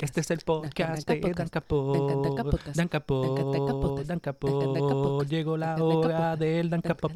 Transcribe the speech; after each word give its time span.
Este 0.00 0.20
es 0.20 0.30
el 0.30 0.38
podcast 0.40 1.08
de 1.08 1.20
Dan 1.34 1.48
Capot. 1.48 2.62
Dan 2.74 2.88
Capot. 2.88 4.04
Dan 4.06 4.20
Capot. 4.20 5.26
Llegó 5.28 5.56
la 5.56 5.76
hora 5.76 6.36
del 6.36 6.70
Dan 6.70 6.80
Capot. 6.82 7.12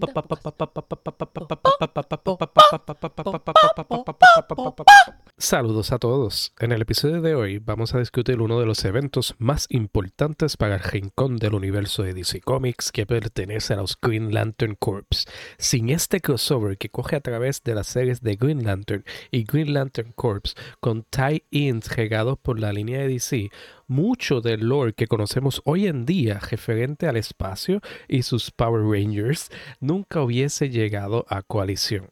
Saludos 5.43 5.91
a 5.91 5.99
todos. 5.99 6.53
En 6.61 6.71
el 6.71 6.83
episodio 6.83 7.23
de 7.23 7.35
hoy 7.35 7.59
vamos 7.61 7.95
a 7.95 7.99
discutir 7.99 8.43
uno 8.43 8.61
de 8.61 8.67
los 8.67 8.85
eventos 8.85 9.35
más 9.39 9.65
importantes 9.71 10.59
para 10.59 10.75
el 10.75 10.83
rincón 10.83 11.39
del 11.39 11.55
universo 11.55 12.03
de 12.03 12.13
DC 12.13 12.43
Comics 12.43 12.93
que 12.93 13.07
pertenece 13.07 13.73
a 13.73 13.79
los 13.79 13.99
Green 13.99 14.35
Lantern 14.35 14.77
Corps. 14.79 15.25
Sin 15.57 15.89
este 15.89 16.21
crossover 16.21 16.77
que 16.77 16.91
coge 16.91 17.17
a 17.17 17.23
través 17.23 17.63
de 17.63 17.75
las 17.75 17.87
series 17.87 18.21
de 18.21 18.37
Green 18.37 18.65
Lantern 18.65 19.03
y 19.31 19.45
Green 19.45 19.73
Lantern 19.73 20.13
Corps 20.13 20.55
con 20.79 21.05
tie-ins 21.05 21.97
regados 21.97 22.39
por 22.39 22.61
la 22.61 22.75
línea 22.75 23.01
de 23.01 23.09
DC, 23.09 23.51
mucho 23.87 24.43
del 24.43 24.69
lore 24.69 24.93
que 24.93 25.07
conocemos 25.07 25.63
hoy 25.65 25.87
en 25.87 26.05
día 26.05 26.39
referente 26.39 27.09
al 27.09 27.17
espacio 27.17 27.81
y 28.09 28.25
sus 28.25 28.51
Power 28.51 28.83
Rangers 28.83 29.49
nunca 29.81 30.21
hubiese 30.21 30.69
llegado 30.69 31.25
a 31.31 31.41
coalición. 31.41 32.11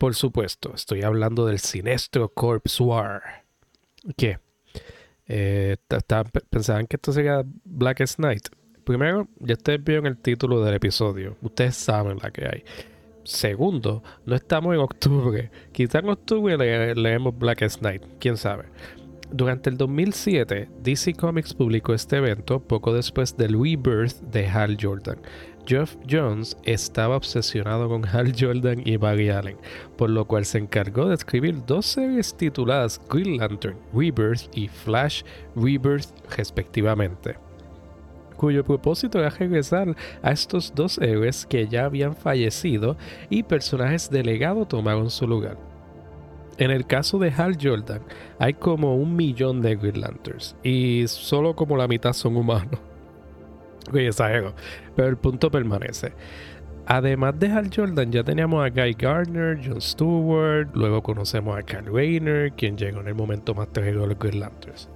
Por 0.00 0.14
supuesto, 0.14 0.72
estoy 0.74 1.02
hablando 1.02 1.44
del 1.44 1.58
Sinestro 1.58 2.30
Corps 2.30 2.80
War. 2.80 3.44
¿Qué? 4.16 4.38
Eh, 5.28 5.76
¿Pensaban 6.48 6.86
que 6.86 6.96
esto 6.96 7.12
sería 7.12 7.44
Blackest 7.64 8.18
Night? 8.18 8.48
Primero, 8.84 9.28
ya 9.40 9.52
ustedes 9.52 9.84
vieron 9.84 10.06
el 10.06 10.16
título 10.16 10.64
del 10.64 10.72
episodio. 10.72 11.36
Ustedes 11.42 11.76
saben 11.76 12.16
la 12.22 12.30
que 12.30 12.46
hay. 12.46 12.64
Segundo, 13.24 14.02
no 14.24 14.34
estamos 14.34 14.74
en 14.74 14.80
octubre. 14.80 15.50
Quizá 15.72 15.98
en 15.98 16.08
octubre 16.08 16.56
leemos 16.94 17.38
Blackest 17.38 17.82
Night. 17.82 18.02
¿Quién 18.18 18.38
sabe? 18.38 18.64
Durante 19.30 19.68
el 19.68 19.76
2007, 19.76 20.70
DC 20.82 21.12
Comics 21.12 21.52
publicó 21.52 21.92
este 21.92 22.16
evento 22.16 22.58
poco 22.58 22.94
después 22.94 23.36
del 23.36 23.52
rebirth 23.52 24.18
de 24.22 24.48
Hal 24.48 24.78
Jordan. 24.80 25.18
Geoff 25.70 25.94
Jones 26.10 26.56
estaba 26.64 27.14
obsesionado 27.14 27.88
con 27.88 28.04
Hal 28.04 28.34
Jordan 28.36 28.82
y 28.84 28.96
Barry 28.96 29.30
Allen, 29.30 29.56
por 29.96 30.10
lo 30.10 30.24
cual 30.24 30.44
se 30.44 30.58
encargó 30.58 31.08
de 31.08 31.14
escribir 31.14 31.64
dos 31.64 31.86
series 31.86 32.36
tituladas 32.36 33.00
Green 33.08 33.36
Lantern 33.36 33.78
Rebirth 33.94 34.50
y 34.52 34.66
Flash 34.66 35.22
Rebirth 35.54 36.08
respectivamente 36.36 37.36
cuyo 38.36 38.64
propósito 38.64 39.20
era 39.20 39.30
regresar 39.30 39.94
a 40.22 40.32
estos 40.32 40.74
dos 40.74 40.98
héroes 40.98 41.46
que 41.46 41.68
ya 41.68 41.84
habían 41.84 42.16
fallecido 42.16 42.96
y 43.28 43.44
personajes 43.44 44.10
de 44.10 44.24
legado 44.24 44.66
tomaron 44.66 45.08
su 45.10 45.28
lugar. 45.28 45.56
En 46.56 46.72
el 46.72 46.84
caso 46.84 47.18
de 47.18 47.30
Hal 47.30 47.58
Jordan, 47.62 48.00
hay 48.40 48.54
como 48.54 48.96
un 48.96 49.14
millón 49.14 49.62
de 49.62 49.76
Green 49.76 50.00
Lanterns 50.00 50.56
y 50.64 51.04
solo 51.06 51.54
como 51.54 51.76
la 51.76 51.86
mitad 51.86 52.14
son 52.14 52.36
humanos. 52.36 52.89
Oye, 53.92 54.08
exagero, 54.08 54.54
pero 54.94 55.08
el 55.08 55.16
punto 55.16 55.50
permanece. 55.50 56.12
Además 56.86 57.38
de 57.38 57.48
Hal 57.48 57.70
Jordan, 57.74 58.10
ya 58.10 58.24
teníamos 58.24 58.64
a 58.64 58.70
Guy 58.70 58.94
Gardner, 58.94 59.60
John 59.64 59.80
Stewart, 59.80 60.68
luego 60.74 61.02
conocemos 61.02 61.56
a 61.56 61.62
Kyle 61.62 61.84
Rayner, 61.84 62.52
quien 62.52 62.76
llegó 62.76 63.00
en 63.00 63.08
el 63.08 63.14
momento 63.14 63.54
más 63.54 63.72
trágico 63.72 64.00
de 64.00 64.06
los 64.08 64.18
Green 64.18 64.40
Lanterns. 64.40 64.88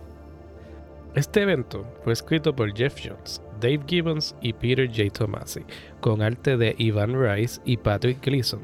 Este 1.14 1.42
evento 1.42 1.86
fue 2.02 2.12
escrito 2.12 2.56
por 2.56 2.76
Jeff 2.76 2.96
Jones, 3.00 3.40
Dave 3.60 3.80
Gibbons 3.86 4.34
y 4.40 4.52
Peter 4.52 4.88
J. 4.88 5.10
Tomasi, 5.16 5.60
con 6.00 6.20
arte 6.20 6.56
de 6.56 6.74
Ivan 6.78 7.14
Rice 7.14 7.60
y 7.64 7.76
Patrick 7.76 8.20
Gleason. 8.20 8.62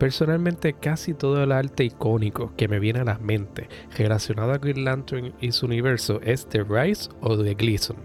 Personalmente 0.00 0.72
casi 0.72 1.14
todo 1.14 1.40
el 1.44 1.52
arte 1.52 1.84
icónico 1.84 2.52
que 2.56 2.66
me 2.66 2.80
viene 2.80 2.98
a 2.98 3.04
la 3.04 3.18
mente 3.18 3.68
relacionado 3.96 4.50
a 4.50 4.58
Green 4.58 4.84
Lantern 4.84 5.32
y 5.40 5.52
su 5.52 5.66
universo 5.66 6.20
es 6.24 6.48
de 6.50 6.64
Rice 6.64 7.08
o 7.20 7.36
de 7.36 7.54
Gleason, 7.54 7.98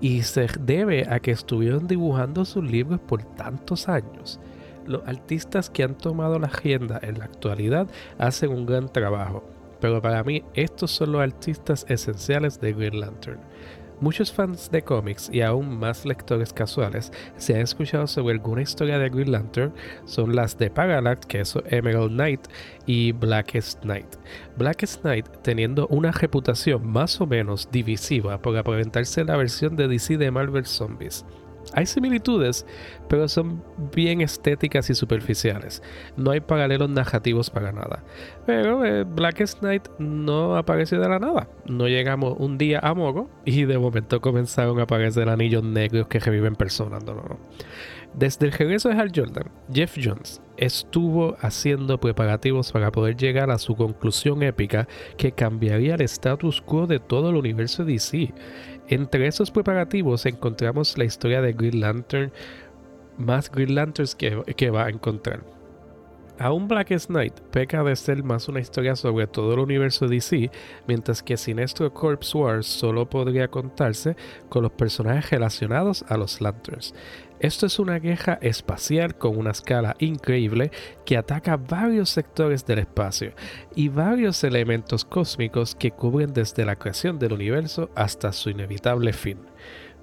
y 0.00 0.22
se 0.22 0.46
debe 0.60 1.06
a 1.08 1.20
que 1.20 1.32
estuvieron 1.32 1.86
dibujando 1.86 2.44
sus 2.44 2.64
libros 2.64 3.00
por 3.00 3.22
tantos 3.22 3.88
años. 3.88 4.40
Los 4.86 5.06
artistas 5.06 5.68
que 5.68 5.82
han 5.82 5.94
tomado 5.96 6.38
la 6.38 6.46
agenda 6.46 6.98
en 7.02 7.18
la 7.18 7.24
actualidad 7.24 7.88
hacen 8.18 8.50
un 8.50 8.64
gran 8.64 8.88
trabajo, 8.88 9.44
pero 9.80 10.00
para 10.00 10.22
mí 10.24 10.44
estos 10.54 10.90
son 10.90 11.12
los 11.12 11.20
artistas 11.20 11.84
esenciales 11.88 12.60
de 12.60 12.72
Green 12.72 13.00
Lantern. 13.00 13.40
Muchos 14.00 14.32
fans 14.32 14.70
de 14.70 14.82
cómics 14.82 15.28
y 15.32 15.40
aún 15.40 15.76
más 15.76 16.04
lectores 16.04 16.52
casuales, 16.52 17.10
si 17.36 17.52
han 17.52 17.62
escuchado 17.62 18.06
sobre 18.06 18.34
alguna 18.34 18.62
historia 18.62 18.98
de 18.98 19.10
Green 19.10 19.32
Lantern, 19.32 19.74
son 20.04 20.36
las 20.36 20.56
de 20.56 20.70
Parallax, 20.70 21.26
que 21.26 21.40
es 21.40 21.54
Emerald 21.66 22.12
Knight, 22.12 22.46
y 22.86 23.10
Blackest 23.10 23.84
Night. 23.84 24.06
Blackest 24.56 25.04
Night 25.04 25.26
teniendo 25.42 25.88
una 25.88 26.12
reputación 26.12 26.86
más 26.86 27.20
o 27.20 27.26
menos 27.26 27.68
divisiva 27.72 28.40
por 28.40 28.56
aparentarse 28.56 29.24
la 29.24 29.36
versión 29.36 29.74
de 29.74 29.88
DC 29.88 30.16
de 30.16 30.30
Marvel 30.30 30.64
Zombies. 30.64 31.24
Hay 31.74 31.86
similitudes, 31.86 32.66
pero 33.08 33.28
son 33.28 33.62
bien 33.92 34.20
estéticas 34.20 34.90
y 34.90 34.94
superficiales. 34.94 35.82
No 36.16 36.30
hay 36.30 36.40
paralelos 36.40 36.90
narrativos 36.90 37.50
para 37.50 37.72
nada. 37.72 38.04
Pero 38.46 38.84
eh, 38.84 39.04
Blackest 39.04 39.62
Night 39.62 39.88
no 39.98 40.56
apareció 40.56 41.00
de 41.00 41.08
la 41.08 41.18
nada. 41.18 41.48
No 41.66 41.88
llegamos 41.88 42.34
un 42.38 42.58
día 42.58 42.80
a 42.82 42.94
Mogo 42.94 43.30
y 43.44 43.64
de 43.64 43.78
momento 43.78 44.20
comenzaron 44.20 44.78
a 44.80 44.84
aparecer 44.84 45.28
anillos 45.28 45.62
negros 45.62 46.08
que 46.08 46.20
reviven 46.20 46.56
personas. 46.56 47.04
No, 47.04 47.14
no, 47.14 47.38
Desde 48.14 48.46
el 48.46 48.52
regreso 48.52 48.88
de 48.88 48.96
Hal 48.96 49.12
Jordan, 49.14 49.50
Jeff 49.72 49.96
Jones 50.02 50.40
estuvo 50.58 51.36
haciendo 51.40 51.98
preparativos 51.98 52.72
para 52.72 52.90
poder 52.90 53.16
llegar 53.16 53.50
a 53.50 53.58
su 53.58 53.76
conclusión 53.76 54.42
épica 54.42 54.88
que 55.16 55.32
cambiaría 55.32 55.94
el 55.94 56.02
status 56.02 56.60
quo 56.60 56.86
de 56.86 56.98
todo 56.98 57.30
el 57.30 57.36
universo 57.36 57.84
DC. 57.84 58.34
Entre 58.88 59.26
esos 59.26 59.50
preparativos 59.50 60.24
encontramos 60.24 60.96
la 60.96 61.04
historia 61.04 61.42
de 61.42 61.52
Green 61.52 61.80
Lantern, 61.80 62.32
más 63.18 63.50
Green 63.50 63.74
Lanterns 63.74 64.14
que, 64.14 64.70
va 64.70 64.86
a 64.86 64.88
encontrar. 64.88 65.44
Aún 66.38 66.68
Blackest 66.68 67.10
Night 67.10 67.34
peca 67.50 67.82
de 67.82 67.96
ser 67.96 68.22
más 68.22 68.48
una 68.48 68.60
historia 68.60 68.94
sobre 68.94 69.26
todo 69.26 69.54
el 69.54 69.58
universo 69.58 70.06
DC, 70.06 70.50
mientras 70.86 71.22
que 71.22 71.36
Sinestro 71.36 71.92
Corps 71.92 72.34
Wars 72.34 72.66
solo 72.66 73.10
podría 73.10 73.48
contarse 73.48 74.16
con 74.48 74.62
los 74.62 74.72
personajes 74.72 75.30
relacionados 75.30 76.04
a 76.08 76.16
los 76.16 76.40
Lanterns. 76.40 76.94
Esto 77.40 77.66
es 77.66 77.78
una 77.78 78.00
guerra 78.00 78.38
espacial 78.42 79.16
con 79.16 79.38
una 79.38 79.52
escala 79.52 79.94
increíble 80.00 80.72
que 81.04 81.16
ataca 81.16 81.56
varios 81.56 82.10
sectores 82.10 82.66
del 82.66 82.80
espacio 82.80 83.32
y 83.76 83.88
varios 83.88 84.42
elementos 84.42 85.04
cósmicos 85.04 85.76
que 85.76 85.92
cubren 85.92 86.32
desde 86.32 86.64
la 86.64 86.74
creación 86.76 87.18
del 87.18 87.34
universo 87.34 87.90
hasta 87.94 88.32
su 88.32 88.50
inevitable 88.50 89.12
fin. 89.12 89.38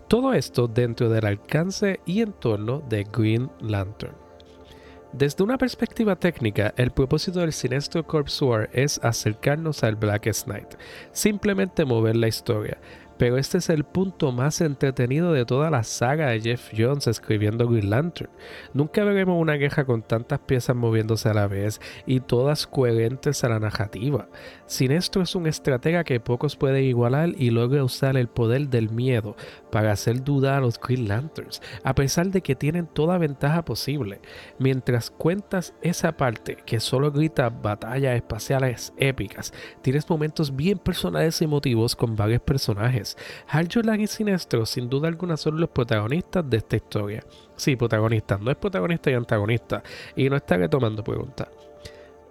Todo 0.07 0.33
esto 0.33 0.69
dentro 0.69 1.09
del 1.09 1.25
alcance 1.25 1.99
y 2.05 2.21
entorno 2.21 2.81
de 2.87 3.05
Green 3.11 3.51
Lantern. 3.59 4.15
Desde 5.11 5.45
una 5.45 5.57
perspectiva 5.57 6.17
técnica, 6.17 6.73
el 6.75 6.91
propósito 6.91 7.39
del 7.39 7.53
Sinestro 7.53 8.05
Corps 8.05 8.41
War 8.41 8.69
es 8.73 8.99
acercarnos 9.01 9.81
al 9.83 9.95
Blackest 9.95 10.45
Night, 10.45 10.75
simplemente 11.13 11.85
mover 11.85 12.17
la 12.17 12.27
historia, 12.27 12.77
pero 13.17 13.37
este 13.37 13.59
es 13.59 13.69
el 13.69 13.83
punto 13.83 14.31
más 14.31 14.61
entretenido 14.61 15.31
de 15.31 15.45
toda 15.45 15.69
la 15.69 15.83
saga 15.83 16.29
de 16.29 16.41
Jeff 16.41 16.71
Jones 16.75 17.07
escribiendo 17.07 17.67
Green 17.67 17.89
Lantern. 17.89 18.29
Nunca 18.73 19.03
veremos 19.03 19.39
una 19.39 19.57
queja 19.57 19.85
con 19.85 20.01
tantas 20.01 20.39
piezas 20.39 20.75
moviéndose 20.75 21.29
a 21.29 21.33
la 21.33 21.47
vez 21.47 21.79
y 22.05 22.19
todas 22.19 22.67
coherentes 22.67 23.43
a 23.43 23.49
la 23.49 23.59
narrativa. 23.59 24.27
Sinestro 24.65 25.21
es 25.21 25.35
un 25.35 25.47
estratega 25.47 26.03
que 26.03 26.19
pocos 26.19 26.55
pueden 26.55 26.83
igualar 26.83 27.29
y 27.37 27.51
logra 27.51 27.83
usar 27.83 28.17
el 28.17 28.27
poder 28.27 28.67
del 28.69 28.89
miedo 28.89 29.35
para 29.71 29.91
hacer 29.91 30.23
dudar 30.23 30.55
a 30.55 30.61
los 30.61 30.79
Green 30.79 31.07
Lanterns, 31.07 31.61
a 31.83 31.95
pesar 31.95 32.27
de 32.27 32.41
que 32.41 32.55
tienen 32.55 32.87
toda 32.87 33.17
ventaja 33.17 33.63
posible. 33.63 34.21
Mientras 34.59 35.11
cuentas 35.11 35.73
esa 35.81 36.17
parte 36.17 36.57
que 36.65 36.79
solo 36.79 37.11
grita 37.11 37.49
batallas 37.49 38.15
espaciales 38.15 38.93
épicas, 38.97 39.53
tienes 39.81 40.09
momentos 40.09 40.55
bien 40.55 40.77
personales 40.77 41.41
y 41.41 41.45
emotivos 41.45 41.95
con 41.95 42.15
varios 42.15 42.41
personajes 42.41 43.04
Hal 43.47 43.67
Jordan 43.71 44.01
y 44.01 44.07
Sinestro, 44.07 44.65
sin 44.65 44.89
duda 44.89 45.07
alguna, 45.07 45.37
son 45.37 45.59
los 45.59 45.69
protagonistas 45.69 46.49
de 46.49 46.57
esta 46.57 46.75
historia. 46.75 47.23
Sí, 47.55 47.75
protagonistas, 47.75 48.39
no 48.39 48.51
es 48.51 48.57
protagonista 48.57 49.11
y 49.11 49.13
antagonista. 49.13 49.83
Y 50.15 50.29
no 50.29 50.35
está 50.35 50.57
retomando 50.57 51.03
preguntas. 51.03 51.47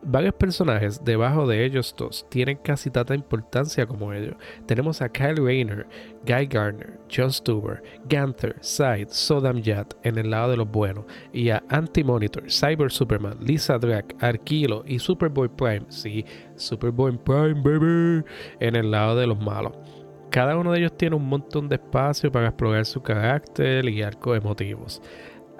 Varios 0.06 0.34
personajes 0.34 1.02
debajo 1.02 1.46
de 1.46 1.64
ellos 1.64 1.94
dos 1.96 2.26
tienen 2.28 2.58
casi 2.58 2.90
tanta 2.90 3.14
importancia 3.14 3.86
como 3.86 4.12
ellos. 4.12 4.34
Tenemos 4.66 5.00
a 5.00 5.08
Kyle 5.08 5.36
Rayner, 5.36 5.86
Guy 6.26 6.46
Gardner, 6.46 7.00
John 7.10 7.32
Stewart, 7.32 7.82
Ganther, 8.06 8.54
Side, 8.60 9.06
Sodam 9.08 9.62
Yat 9.62 9.94
en 10.02 10.18
el 10.18 10.30
lado 10.30 10.50
de 10.50 10.58
los 10.58 10.70
buenos 10.70 11.06
y 11.32 11.48
a 11.48 11.62
Anti-Monitor, 11.70 12.50
Cyber 12.50 12.92
Superman, 12.92 13.38
Lisa 13.40 13.78
Drake, 13.78 14.14
Arquilo 14.20 14.84
y 14.86 14.98
Superboy 14.98 15.48
Prime, 15.48 15.86
sí, 15.88 16.26
Superboy 16.56 17.16
Prime, 17.24 17.62
baby, 17.62 18.24
en 18.60 18.76
el 18.76 18.90
lado 18.90 19.16
de 19.16 19.26
los 19.26 19.40
malos. 19.40 19.72
Cada 20.34 20.56
uno 20.56 20.72
de 20.72 20.80
ellos 20.80 20.98
tiene 20.98 21.14
un 21.14 21.28
montón 21.28 21.68
de 21.68 21.76
espacio 21.76 22.32
para 22.32 22.48
explorar 22.48 22.84
su 22.86 23.00
carácter 23.00 23.88
y 23.88 24.02
arcos 24.02 24.36
emotivos. 24.36 25.00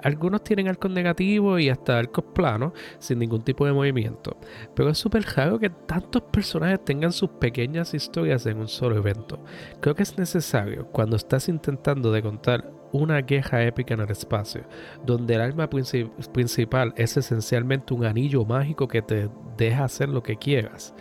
Algunos 0.03 0.43
tienen 0.43 0.67
arcos 0.67 0.91
negativos 0.91 1.61
y 1.61 1.69
hasta 1.69 1.97
arcos 1.97 2.25
planos 2.33 2.73
sin 2.99 3.19
ningún 3.19 3.41
tipo 3.41 3.65
de 3.65 3.71
movimiento, 3.71 4.37
pero 4.75 4.89
es 4.89 4.97
súper 4.97 5.23
raro 5.33 5.57
que 5.59 5.69
tantos 5.69 6.23
personajes 6.23 6.83
tengan 6.83 7.13
sus 7.13 7.29
pequeñas 7.29 7.93
historias 7.93 8.45
en 8.47 8.57
un 8.57 8.67
solo 8.67 8.97
evento. 8.97 9.41
Creo 9.79 9.95
que 9.95 10.03
es 10.03 10.17
necesario 10.17 10.87
cuando 10.87 11.15
estás 11.15 11.47
intentando 11.47 12.11
de 12.11 12.21
contar 12.21 12.69
una 12.91 13.25
queja 13.25 13.63
épica 13.63 13.93
en 13.93 14.01
el 14.01 14.11
espacio, 14.11 14.65
donde 15.05 15.35
el 15.35 15.41
arma 15.41 15.69
principal 15.69 16.93
es 16.97 17.15
esencialmente 17.15 17.93
un 17.93 18.03
anillo 18.03 18.43
mágico 18.43 18.89
que 18.89 19.01
te 19.01 19.29
deja 19.55 19.85
hacer 19.85 20.09
lo 20.09 20.21
que 20.21 20.35
quieras. 20.35 20.93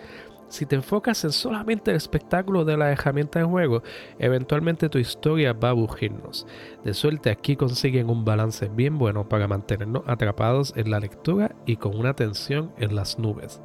Si 0.54 0.66
te 0.66 0.76
enfocas 0.76 1.24
en 1.24 1.32
solamente 1.32 1.90
el 1.90 1.96
espectáculo 1.96 2.64
de 2.64 2.76
la 2.76 2.92
herramienta 2.92 3.40
de 3.40 3.44
juego, 3.44 3.82
eventualmente 4.20 4.88
tu 4.88 4.98
historia 4.98 5.52
va 5.52 5.66
a 5.66 5.70
aburrirnos. 5.72 6.46
De 6.84 6.94
suerte 6.94 7.30
aquí 7.30 7.56
consiguen 7.56 8.08
un 8.08 8.24
balance 8.24 8.68
bien 8.68 8.96
bueno 8.96 9.28
para 9.28 9.48
mantenernos 9.48 10.04
atrapados 10.06 10.72
en 10.76 10.92
la 10.92 11.00
lectura 11.00 11.56
y 11.66 11.74
con 11.74 11.98
una 11.98 12.14
tensión 12.14 12.72
en 12.78 12.94
las 12.94 13.18
nubes. 13.18 13.60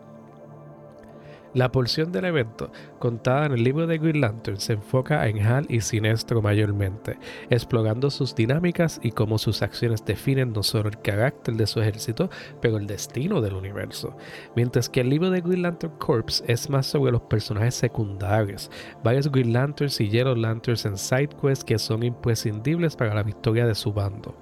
La 1.56 1.72
porción 1.72 2.12
del 2.12 2.26
evento 2.26 2.72
contada 3.00 3.48
en 3.48 3.54
el 3.54 3.64
libro 3.64 3.88
de 3.88 3.98
Green 3.98 4.22
Lantern 4.22 4.60
se 4.60 4.74
enfoca 4.74 5.28
en 5.28 5.40
Hal 5.40 5.66
y 5.68 5.82
Sinestro 5.82 6.44
mayormente, 6.44 7.18
explorando 7.50 8.12
sus 8.12 8.36
dinámicas 8.36 9.00
y 9.02 9.12
cómo 9.12 9.40
sus 9.40 9.64
acciones 9.64 10.06
definen 10.06 10.54
no 10.54 10.62
solo 10.62 10.90
el 10.90 11.02
carácter 11.02 11.56
de 11.56 11.66
su 11.66 11.82
ejército, 11.82 12.30
pero 12.62 12.78
el 12.78 12.86
destino 12.86 13.42
del 13.42 13.54
universo. 13.54 14.16
Mientras 14.56 14.90
que 14.90 15.02
el 15.02 15.10
libro 15.10 15.32
de 15.32 15.42
Green 15.42 15.64
Lantern 15.64 15.98
Corps 15.98 16.44
es 16.48 16.70
más 16.70 16.86
sobre 16.86 17.12
los 17.12 17.22
personajes 17.22 17.74
secundarios, 17.74 18.70
varios 19.04 19.32
Green 19.32 19.52
Lanterns 19.54 20.00
y 20.02 20.10
Yellow 20.10 20.36
Lanterns 20.36 20.86
en 20.86 20.98
side 20.98 21.30
quests 21.42 21.64
que 21.64 21.80
son 21.80 22.04
imprescindibles 22.04 22.96
para 22.96 23.16
la 23.16 23.24
victoria 23.24 23.66
de 23.66 23.74
su 23.74 23.92
bando. 23.92 24.38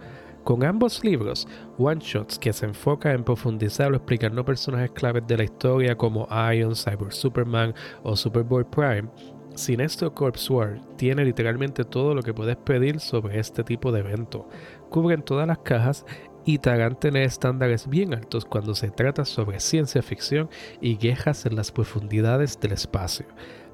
Con 0.48 0.64
ambos 0.64 1.04
libros, 1.04 1.46
One 1.78 2.00
Shots 2.00 2.40
que 2.40 2.54
se 2.54 2.66
enfoca 2.66 3.12
en 3.12 3.26
profundizar 3.26 3.92
o 3.92 3.98
explicar 3.98 4.32
no 4.32 4.46
personajes 4.46 4.92
claves 4.92 5.28
de 5.28 5.36
la 5.36 5.44
historia 5.44 5.98
como 5.98 6.26
Ion, 6.32 6.74
Cyber 6.74 7.12
Superman 7.12 7.76
o 8.04 8.16
Superboy 8.16 8.64
Prime, 8.64 9.10
Sinestro 9.56 10.14
Corps 10.14 10.50
War 10.50 10.80
tiene 10.96 11.26
literalmente 11.26 11.84
todo 11.84 12.16
lo 12.16 12.24
que 12.24 12.34
puedes 12.34 12.56
pedir 12.56 13.02
sobre 13.02 13.42
este 13.42 13.66
tipo 13.66 13.92
de 13.92 14.00
evento. 14.00 14.48
Cubren 14.90 15.22
todas 15.22 15.50
las 15.50 15.58
cajas 15.58 16.06
y 16.46 16.66
harán 16.70 16.98
tener 16.98 17.24
estándares 17.24 17.90
bien 17.90 18.14
altos 18.14 18.46
cuando 18.46 18.74
se 18.74 18.90
trata 18.90 19.26
sobre 19.26 19.60
ciencia 19.60 20.02
ficción 20.02 20.50
y 20.80 20.96
quejas 20.96 21.46
en 21.46 21.58
las 21.58 21.74
profundidades 21.74 22.58
del 22.62 22.72
espacio. 22.72 23.26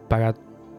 Para 0.09 0.33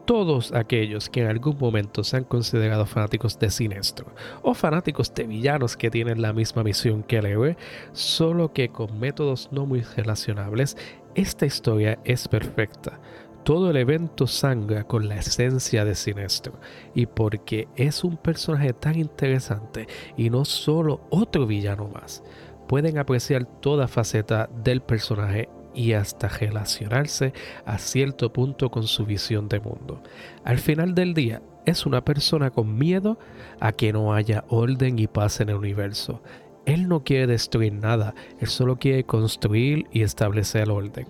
todos 0.05 0.53
aquellos 0.53 1.09
que 1.09 1.21
en 1.21 1.27
algún 1.27 1.57
momento 1.57 2.03
se 2.03 2.17
han 2.17 2.23
considerado 2.23 2.85
fanáticos 2.85 3.37
de 3.39 3.49
Sinestro 3.49 4.07
o 4.41 4.53
fanáticos 4.53 5.13
de 5.13 5.23
villanos 5.23 5.75
que 5.75 5.89
tienen 5.89 6.21
la 6.21 6.33
misma 6.33 6.63
misión 6.63 7.03
que 7.03 7.17
el 7.17 7.25
héroe, 7.25 7.57
solo 7.91 8.53
que 8.53 8.69
con 8.69 8.99
métodos 8.99 9.49
no 9.51 9.65
muy 9.65 9.81
relacionables, 9.81 10.77
esta 11.15 11.45
historia 11.45 11.99
es 12.03 12.27
perfecta. 12.27 12.99
Todo 13.43 13.69
el 13.69 13.77
evento 13.77 14.25
sangra 14.25 14.85
con 14.85 15.07
la 15.07 15.17
esencia 15.17 15.85
de 15.85 15.93
Sinestro 15.95 16.53
y 16.95 17.05
porque 17.05 17.67
es 17.75 18.03
un 18.03 18.17
personaje 18.17 18.73
tan 18.73 18.97
interesante 18.97 19.87
y 20.17 20.29
no 20.29 20.45
solo 20.45 21.01
otro 21.09 21.45
villano 21.45 21.87
más, 21.87 22.23
pueden 22.67 22.97
apreciar 22.97 23.45
toda 23.45 23.87
faceta 23.87 24.49
del 24.63 24.81
personaje 24.81 25.49
y 25.75 25.93
hasta 25.93 26.27
relacionarse 26.27 27.33
a 27.65 27.77
cierto 27.77 28.31
punto 28.31 28.71
con 28.71 28.87
su 28.87 29.05
visión 29.05 29.47
de 29.49 29.59
mundo. 29.59 30.01
Al 30.43 30.59
final 30.59 30.95
del 30.95 31.13
día, 31.13 31.41
es 31.65 31.85
una 31.85 32.05
persona 32.05 32.51
con 32.51 32.77
miedo 32.77 33.17
a 33.59 33.71
que 33.71 33.91
no 33.91 34.13
haya 34.13 34.45
orden 34.49 34.99
y 34.99 35.07
paz 35.07 35.41
en 35.41 35.49
el 35.49 35.55
universo. 35.55 36.21
Él 36.65 36.87
no 36.87 37.03
quiere 37.03 37.27
destruir 37.27 37.73
nada, 37.73 38.15
él 38.39 38.47
solo 38.47 38.77
quiere 38.77 39.03
construir 39.03 39.85
y 39.91 40.01
establecer 40.03 40.69
orden. 40.69 41.07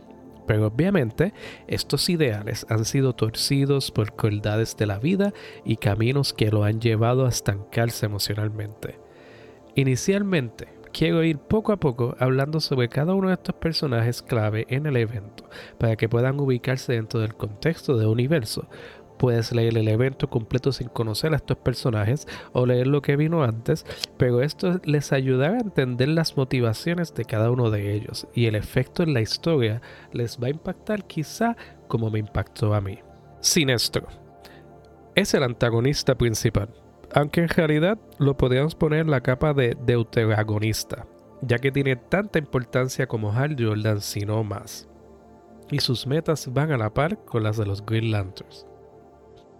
Pero 0.47 0.67
obviamente 0.67 1.33
estos 1.67 2.09
ideales 2.09 2.65
han 2.69 2.85
sido 2.85 3.13
torcidos 3.13 3.91
por 3.91 4.15
crueldades 4.15 4.77
de 4.77 4.85
la 4.85 4.99
vida 4.99 5.33
y 5.63 5.77
caminos 5.77 6.33
que 6.33 6.51
lo 6.51 6.63
han 6.63 6.79
llevado 6.79 7.25
a 7.25 7.29
estancarse 7.29 8.05
emocionalmente. 8.05 8.99
Inicialmente, 9.75 10.69
quiero 10.95 11.23
ir 11.25 11.39
poco 11.39 11.73
a 11.73 11.77
poco 11.77 12.15
hablando 12.19 12.61
sobre 12.61 12.87
cada 12.87 13.13
uno 13.13 13.27
de 13.27 13.33
estos 13.33 13.55
personajes 13.55 14.21
clave 14.21 14.65
en 14.69 14.85
el 14.85 14.95
evento, 14.95 15.49
para 15.77 15.97
que 15.97 16.07
puedan 16.07 16.39
ubicarse 16.39 16.93
dentro 16.93 17.19
del 17.19 17.35
contexto 17.35 17.97
del 17.97 18.07
universo. 18.07 18.69
Puedes 19.17 19.51
leer 19.51 19.77
el 19.77 19.89
evento 19.89 20.29
completo 20.29 20.71
sin 20.71 20.87
conocer 20.87 21.33
a 21.33 21.37
estos 21.37 21.57
personajes 21.57 22.27
o 22.53 22.65
leer 22.65 22.87
lo 22.87 23.01
que 23.01 23.17
vino 23.17 23.43
antes, 23.43 23.85
pero 24.17 24.41
esto 24.41 24.79
les 24.85 25.11
ayudará 25.11 25.55
a 25.55 25.61
entender 25.61 26.07
las 26.07 26.37
motivaciones 26.37 27.13
de 27.13 27.25
cada 27.25 27.51
uno 27.51 27.71
de 27.71 27.93
ellos 27.93 28.27
y 28.33 28.45
el 28.45 28.55
efecto 28.55 29.03
en 29.03 29.13
la 29.13 29.21
historia 29.21 29.81
les 30.13 30.37
va 30.41 30.47
a 30.47 30.51
impactar 30.51 31.05
quizá 31.05 31.57
como 31.89 32.09
me 32.09 32.19
impactó 32.19 32.73
a 32.73 32.79
mí. 32.79 32.99
Sinestro 33.41 34.07
es 35.13 35.33
el 35.33 35.43
antagonista 35.43 36.15
principal 36.15 36.69
aunque 37.13 37.41
en 37.41 37.49
realidad 37.49 37.97
lo 38.17 38.37
podríamos 38.37 38.75
poner 38.75 39.01
en 39.01 39.11
la 39.11 39.21
capa 39.21 39.53
de 39.53 39.77
deuteragonista, 39.85 41.05
ya 41.41 41.57
que 41.59 41.71
tiene 41.71 41.95
tanta 41.95 42.39
importancia 42.39 43.07
como 43.07 43.31
Hal 43.31 43.55
Jordan, 43.59 44.01
si 44.01 44.21
no 44.21 44.43
más. 44.43 44.87
Y 45.71 45.79
sus 45.79 46.05
metas 46.05 46.51
van 46.53 46.71
a 46.71 46.77
la 46.77 46.93
par 46.93 47.17
con 47.25 47.43
las 47.43 47.57
de 47.57 47.65
los 47.65 47.85
Green 47.85 48.11
Lanterns. 48.11 48.67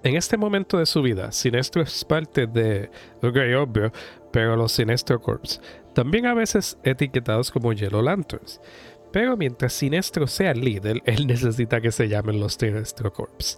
En 0.04 0.16
este 0.16 0.38
momento 0.38 0.78
de 0.78 0.86
su 0.86 1.02
vida, 1.02 1.32
Sinestro 1.32 1.82
es 1.82 2.06
parte 2.06 2.46
de, 2.46 2.92
ok, 3.24 3.38
obvio, 3.58 3.92
pero 4.32 4.56
los 4.56 4.72
Sinestro 4.74 5.20
Corps, 5.20 5.60
también 5.96 6.28
a 6.28 6.36
veces 6.36 6.78
etiquetados 6.84 7.50
como 7.50 7.74
Yellow 7.74 8.04
Lanterns. 8.04 8.62
Pero 9.12 9.36
mientras 9.36 9.74
Sinestro 9.74 10.28
sea 10.28 10.52
el 10.52 10.60
líder, 10.60 11.02
él 11.06 11.26
necesita 11.26 11.82
que 11.82 11.92
se 11.92 12.08
llamen 12.08 12.40
los 12.40 12.54
Sinestro 12.54 13.12
Corps. 13.14 13.58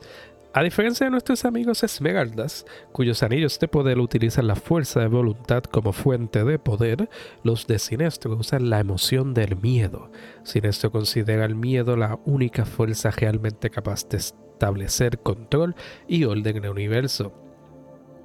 A 0.58 0.64
diferencia 0.64 1.06
de 1.06 1.12
nuestros 1.12 1.46
amigos 1.46 1.84
Esmeraldas, 1.84 2.66
cuyos 2.92 3.22
anillos 3.22 3.60
de 3.60 3.68
poder 3.68 4.00
utilizan 4.00 4.48
la 4.48 4.56
fuerza 4.56 5.02
de 5.02 5.06
voluntad 5.06 5.62
como 5.62 5.94
fuente 5.94 6.44
de 6.44 6.58
poder, 6.58 7.12
los 7.44 7.68
de 7.68 7.78
Sinestro 7.78 8.36
usan 8.36 8.72
la 8.72 8.80
emoción 8.80 9.36
del 9.36 9.56
miedo. 9.56 10.10
Sinestro 10.42 10.92
considera 10.92 11.46
el 11.46 11.54
miedo 11.54 11.96
la 11.96 12.20
única 12.26 12.66
fuerza 12.66 13.12
realmente 13.12 13.70
capaz 13.70 14.10
de 14.10 14.18
establecer 14.18 15.20
control 15.20 15.76
y 16.08 16.24
orden 16.24 16.58
en 16.58 16.64
el 16.64 16.72
universo. 16.72 17.34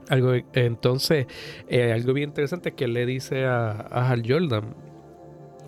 Algo, 0.09 0.33
entonces, 0.55 1.27
eh, 1.69 1.93
algo 1.93 2.15
bien 2.15 2.31
interesante 2.31 2.71
es 2.71 2.75
que 2.77 2.85
él 2.85 2.95
le 2.95 3.05
dice 3.05 3.45
a, 3.45 3.73
a 3.73 4.09
Hal 4.09 4.23
Jordan, 4.27 4.75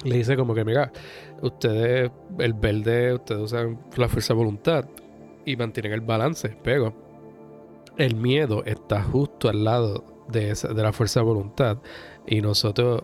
le 0.02 0.16
dice 0.16 0.34
como 0.34 0.54
que, 0.54 0.64
mira, 0.64 0.90
ustedes, 1.42 2.10
el 2.38 2.54
verde, 2.54 3.12
ustedes 3.12 3.42
usan 3.42 3.80
la 3.98 4.08
fuerza 4.08 4.32
de 4.32 4.38
voluntad 4.38 4.86
y 5.44 5.56
mantienen 5.56 5.92
el 5.92 6.00
balance, 6.00 6.56
pero 6.62 6.94
el 7.96 8.16
miedo 8.16 8.64
está 8.64 9.02
justo 9.02 9.48
al 9.48 9.64
lado 9.64 10.04
de, 10.28 10.50
esa, 10.50 10.68
de 10.68 10.82
la 10.82 10.92
fuerza 10.92 11.20
de 11.20 11.26
voluntad 11.26 11.78
y 12.26 12.40
nosotros 12.40 13.02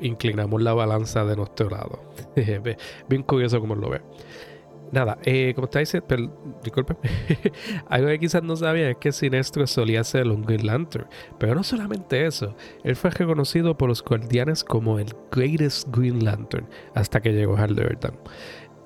inclinamos 0.00 0.62
la 0.62 0.74
balanza 0.74 1.24
de 1.24 1.36
nuestro 1.36 1.70
lado. 1.70 2.00
Bien 3.08 3.22
curioso 3.22 3.60
como 3.60 3.74
lo 3.74 3.90
ve. 3.90 4.00
Nada, 4.90 5.18
eh, 5.24 5.52
como 5.54 5.66
está 5.66 5.80
diciendo, 5.80 6.32
disculpe, 6.62 6.96
algo 7.90 8.08
que 8.08 8.18
quizás 8.18 8.42
no 8.42 8.56
sabía 8.56 8.90
es 8.90 8.96
que 8.96 9.12
Sinestro 9.12 9.66
solía 9.66 10.02
ser 10.02 10.28
un 10.28 10.42
Green 10.42 10.64
Lantern, 10.64 11.06
pero 11.38 11.54
no 11.54 11.62
solamente 11.62 12.24
eso, 12.24 12.56
él 12.84 12.96
fue 12.96 13.10
reconocido 13.10 13.76
por 13.76 13.90
los 13.90 14.02
guardianes 14.02 14.64
como 14.64 14.98
el 14.98 15.14
Greatest 15.30 15.94
Green 15.94 16.24
Lantern 16.24 16.66
hasta 16.94 17.20
que 17.20 17.32
llegó 17.32 17.56
Hal 17.58 17.76
Jordan. 17.76 18.14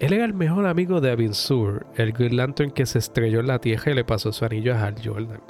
Él 0.02 0.14
era 0.14 0.24
el 0.24 0.34
mejor 0.34 0.66
amigo 0.66 1.00
de 1.00 1.12
Abin 1.12 1.32
Sur, 1.32 1.86
el 1.94 2.12
Green 2.12 2.36
Lantern 2.36 2.72
que 2.72 2.86
se 2.86 2.98
estrelló 2.98 3.38
en 3.38 3.46
la 3.46 3.60
Tierra 3.60 3.92
y 3.92 3.94
le 3.94 4.04
pasó 4.04 4.32
su 4.32 4.44
anillo 4.44 4.74
a 4.74 4.82
Hal 4.82 4.96
Jordan. 5.00 5.40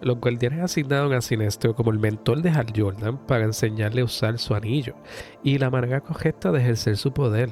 Los 0.00 0.18
guardianes 0.18 0.62
asignaron 0.62 1.12
a 1.12 1.20
Sinestro 1.20 1.76
como 1.76 1.92
el 1.92 2.00
mentor 2.00 2.42
de 2.42 2.50
Hal 2.50 2.66
Jordan 2.76 3.24
para 3.24 3.44
enseñarle 3.44 4.00
a 4.00 4.06
usar 4.06 4.36
su 4.40 4.52
anillo 4.56 4.96
y 5.44 5.58
la 5.58 5.70
manera 5.70 6.00
correcta 6.00 6.50
de 6.50 6.58
ejercer 6.58 6.96
su 6.96 7.12
poder. 7.12 7.50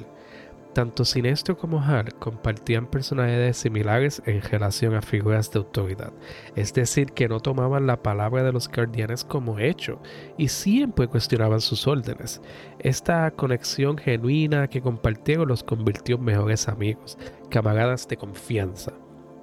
Tanto 0.73 1.03
Sinestro 1.03 1.57
como 1.57 1.81
Hal 1.81 2.13
compartían 2.19 2.85
personalidades 2.85 3.57
similares 3.57 4.21
en 4.25 4.41
relación 4.41 4.93
a 4.93 5.01
figuras 5.01 5.51
de 5.51 5.59
autoridad, 5.59 6.13
es 6.55 6.73
decir, 6.73 7.11
que 7.13 7.27
no 7.27 7.39
tomaban 7.39 7.87
la 7.87 8.03
palabra 8.03 8.43
de 8.43 8.51
los 8.51 8.69
guardianes 8.69 9.23
como 9.23 9.57
hecho 9.57 9.99
y 10.37 10.47
siempre 10.49 11.07
cuestionaban 11.07 11.59
sus 11.59 11.87
órdenes. 11.87 12.39
Esta 12.77 13.31
conexión 13.31 13.97
genuina 13.97 14.67
que 14.67 14.81
compartieron 14.81 15.47
los 15.47 15.63
convirtió 15.63 16.17
en 16.17 16.25
mejores 16.25 16.67
amigos, 16.67 17.17
camaradas 17.49 18.07
de 18.07 18.17
confianza. 18.17 18.93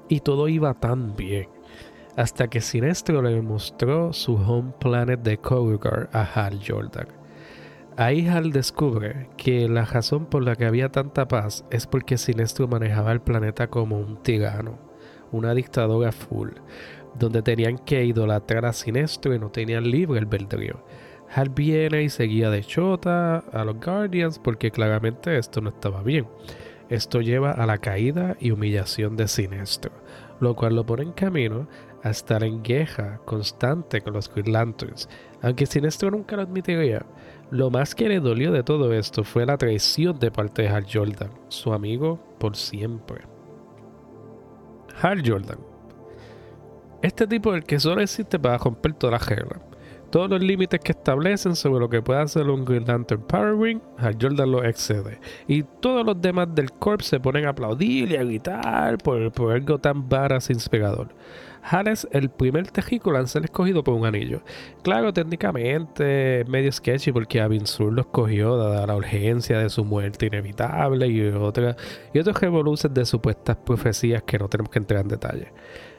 Y 0.08 0.20
todo 0.20 0.46
iba 0.46 0.74
tan 0.74 1.16
bien, 1.16 1.48
hasta 2.16 2.46
que 2.46 2.60
Sinestro 2.60 3.20
le 3.20 3.42
mostró 3.42 4.12
su 4.12 4.36
home 4.36 4.72
planet 4.78 5.20
de 5.22 5.38
Korugar 5.38 6.08
a 6.12 6.22
Hal 6.22 6.60
Jordan. 6.64 7.15
Ahí 7.98 8.28
Hal 8.28 8.52
descubre 8.52 9.30
que 9.38 9.70
la 9.70 9.86
razón 9.86 10.26
por 10.26 10.42
la 10.42 10.54
que 10.54 10.66
había 10.66 10.90
tanta 10.90 11.28
paz 11.28 11.64
es 11.70 11.86
porque 11.86 12.18
Sinestro 12.18 12.68
manejaba 12.68 13.10
el 13.10 13.22
planeta 13.22 13.68
como 13.68 13.98
un 13.98 14.22
tirano, 14.22 14.78
una 15.32 15.54
dictadura 15.54 16.12
full, 16.12 16.50
donde 17.18 17.40
tenían 17.40 17.78
que 17.78 18.04
idolatrar 18.04 18.66
a 18.66 18.74
Sinestro 18.74 19.34
y 19.34 19.38
no 19.38 19.50
tenían 19.50 19.90
libre 19.90 20.18
albedrío. 20.18 20.84
Hal 21.34 21.48
viene 21.48 22.02
y 22.02 22.10
seguía 22.10 22.50
de 22.50 22.62
chota 22.62 23.38
a 23.38 23.64
los 23.64 23.80
Guardians 23.80 24.38
porque 24.40 24.70
claramente 24.70 25.38
esto 25.38 25.62
no 25.62 25.70
estaba 25.70 26.02
bien. 26.02 26.26
Esto 26.90 27.22
lleva 27.22 27.52
a 27.52 27.64
la 27.64 27.78
caída 27.78 28.36
y 28.38 28.50
humillación 28.50 29.16
de 29.16 29.26
Sinestro, 29.26 29.92
lo 30.38 30.54
cual 30.54 30.76
lo 30.76 30.84
pone 30.84 31.02
en 31.02 31.12
camino 31.12 31.66
a 32.02 32.10
estar 32.10 32.44
en 32.44 32.62
queja 32.62 33.20
constante 33.24 34.02
con 34.02 34.12
los 34.12 34.32
Green 34.32 34.52
Lanterns, 34.52 35.08
aunque 35.42 35.66
Sinestro 35.66 36.10
nunca 36.10 36.36
lo 36.36 36.42
admitiría. 36.42 37.04
Lo 37.50 37.70
más 37.70 37.94
que 37.94 38.08
le 38.08 38.18
dolió 38.18 38.50
de 38.50 38.64
todo 38.64 38.92
esto 38.92 39.22
fue 39.22 39.46
la 39.46 39.56
traición 39.56 40.18
de 40.18 40.32
parte 40.32 40.62
de 40.62 40.68
Hal 40.68 40.86
Jordan, 40.92 41.30
su 41.48 41.72
amigo 41.72 42.18
por 42.40 42.56
siempre. 42.56 43.22
Hal 45.00 45.22
Jordan. 45.24 45.58
Este 47.02 47.26
tipo 47.26 47.54
el 47.54 47.62
que 47.62 47.78
solo 47.78 48.00
existe 48.00 48.38
para 48.40 48.58
romper 48.58 48.94
todas 48.94 49.20
las 49.20 49.28
reglas. 49.28 49.60
Todos 50.10 50.30
los 50.30 50.40
límites 50.40 50.80
que 50.80 50.92
establecen 50.92 51.54
sobre 51.54 51.80
lo 51.80 51.88
que 51.88 52.02
puede 52.02 52.20
hacer 52.20 52.48
un 52.48 52.64
Green 52.64 52.86
Lantern 52.86 53.22
Power 53.22 53.56
Ring, 53.56 53.80
Hal 53.98 54.16
Jordan 54.20 54.50
lo 54.50 54.64
excede. 54.64 55.20
Y 55.46 55.62
todos 55.62 56.04
los 56.04 56.20
demás 56.20 56.52
del 56.52 56.72
Corps 56.72 57.04
se 57.04 57.20
ponen 57.20 57.46
a 57.46 57.50
aplaudir 57.50 58.10
y 58.10 58.16
a 58.16 58.24
gritar 58.24 58.98
por, 58.98 59.30
por 59.30 59.52
algo 59.52 59.78
tan 59.78 60.08
varas 60.08 60.50
inspirador. 60.50 61.08
Hal 61.68 61.88
es 61.88 62.06
el 62.12 62.30
primer 62.30 62.70
tejículo 62.70 63.18
en 63.18 63.26
ser 63.26 63.44
escogido 63.44 63.82
por 63.82 63.94
un 63.94 64.06
anillo. 64.06 64.42
Claro, 64.82 65.12
técnicamente 65.12 66.44
medio 66.46 66.70
sketchy 66.70 67.10
porque 67.10 67.40
Abin 67.40 67.66
Sur 67.66 67.92
lo 67.92 68.02
escogió 68.02 68.56
dada 68.56 68.86
la 68.86 68.94
urgencia 68.94 69.58
de 69.58 69.68
su 69.68 69.84
muerte 69.84 70.26
inevitable 70.26 71.08
y, 71.08 71.26
otros 71.26 72.40
revoluciones 72.40 72.94
de 72.94 73.04
supuestas 73.04 73.56
profecías 73.56 74.22
que 74.22 74.38
no 74.38 74.48
tenemos 74.48 74.70
que 74.70 74.78
entrar 74.78 75.00
en 75.00 75.08
detalle. 75.08 75.52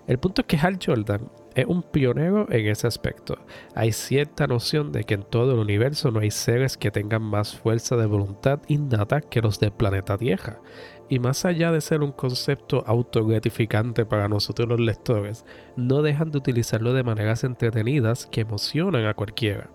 El 0.08 0.20
punto 0.20 0.42
es 0.42 0.48
que 0.48 0.58
Hal 0.58 0.80
Jordan 0.82 1.30
es 1.54 1.66
un 1.66 1.84
pionero 1.84 2.50
en 2.50 2.68
ese 2.68 2.88
aspecto. 2.88 3.38
Hay 3.76 3.92
cierta 3.92 4.48
noción 4.48 4.94
de 4.94 5.04
que 5.04 5.16
en 5.16 5.24
todo 5.24 5.54
el 5.54 5.60
universo 5.60 6.12
no 6.12 6.22
hay 6.22 6.32
seres 6.32 6.78
que 6.78 6.92
tengan 6.92 7.24
más 7.24 7.58
fuerza 7.58 7.98
de 7.98 8.06
voluntad 8.06 8.62
innata 8.68 9.20
que 9.20 9.42
los 9.42 9.60
del 9.60 9.72
planeta 9.72 10.18
Tierra. 10.18 10.62
Y 11.10 11.20
más 11.20 11.46
allá 11.46 11.72
de 11.72 11.82
ser 11.82 12.02
un 12.02 12.12
concepto 12.12 12.84
autogratificante 12.86 14.06
para 14.06 14.28
nosotros 14.28 14.68
los 14.68 14.80
lectores, 14.80 15.46
no 15.76 16.02
dejan 16.02 16.32
de 16.32 16.38
utilizarlo 16.38 16.94
de 16.94 17.04
maneras 17.04 17.44
entretenidas 17.44 18.26
que 18.26 18.42
emocionan 18.42 19.06
a 19.06 19.14
cualquiera. 19.14 19.70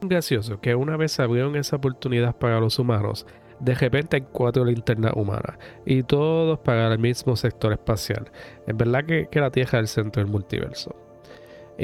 Gracioso 0.00 0.60
que 0.60 0.74
una 0.74 0.96
vez 0.96 1.18
abrieron 1.20 1.56
esa 1.56 1.76
oportunidad 1.76 2.36
para 2.36 2.60
los 2.60 2.78
humanos, 2.78 3.26
de 3.62 3.74
repente 3.74 4.16
hay 4.16 4.22
cuatro 4.22 4.64
linternas 4.64 5.12
humanas 5.14 5.56
y 5.86 6.02
todos 6.02 6.58
para 6.58 6.92
el 6.92 6.98
mismo 6.98 7.36
sector 7.36 7.72
espacial. 7.72 8.30
Es 8.66 8.76
verdad 8.76 9.04
que, 9.04 9.28
la 9.40 9.50
Tierra 9.50 9.78
es 9.78 9.82
el 9.82 9.88
centro 9.88 10.22
del 10.22 10.30
multiverso. 10.30 10.96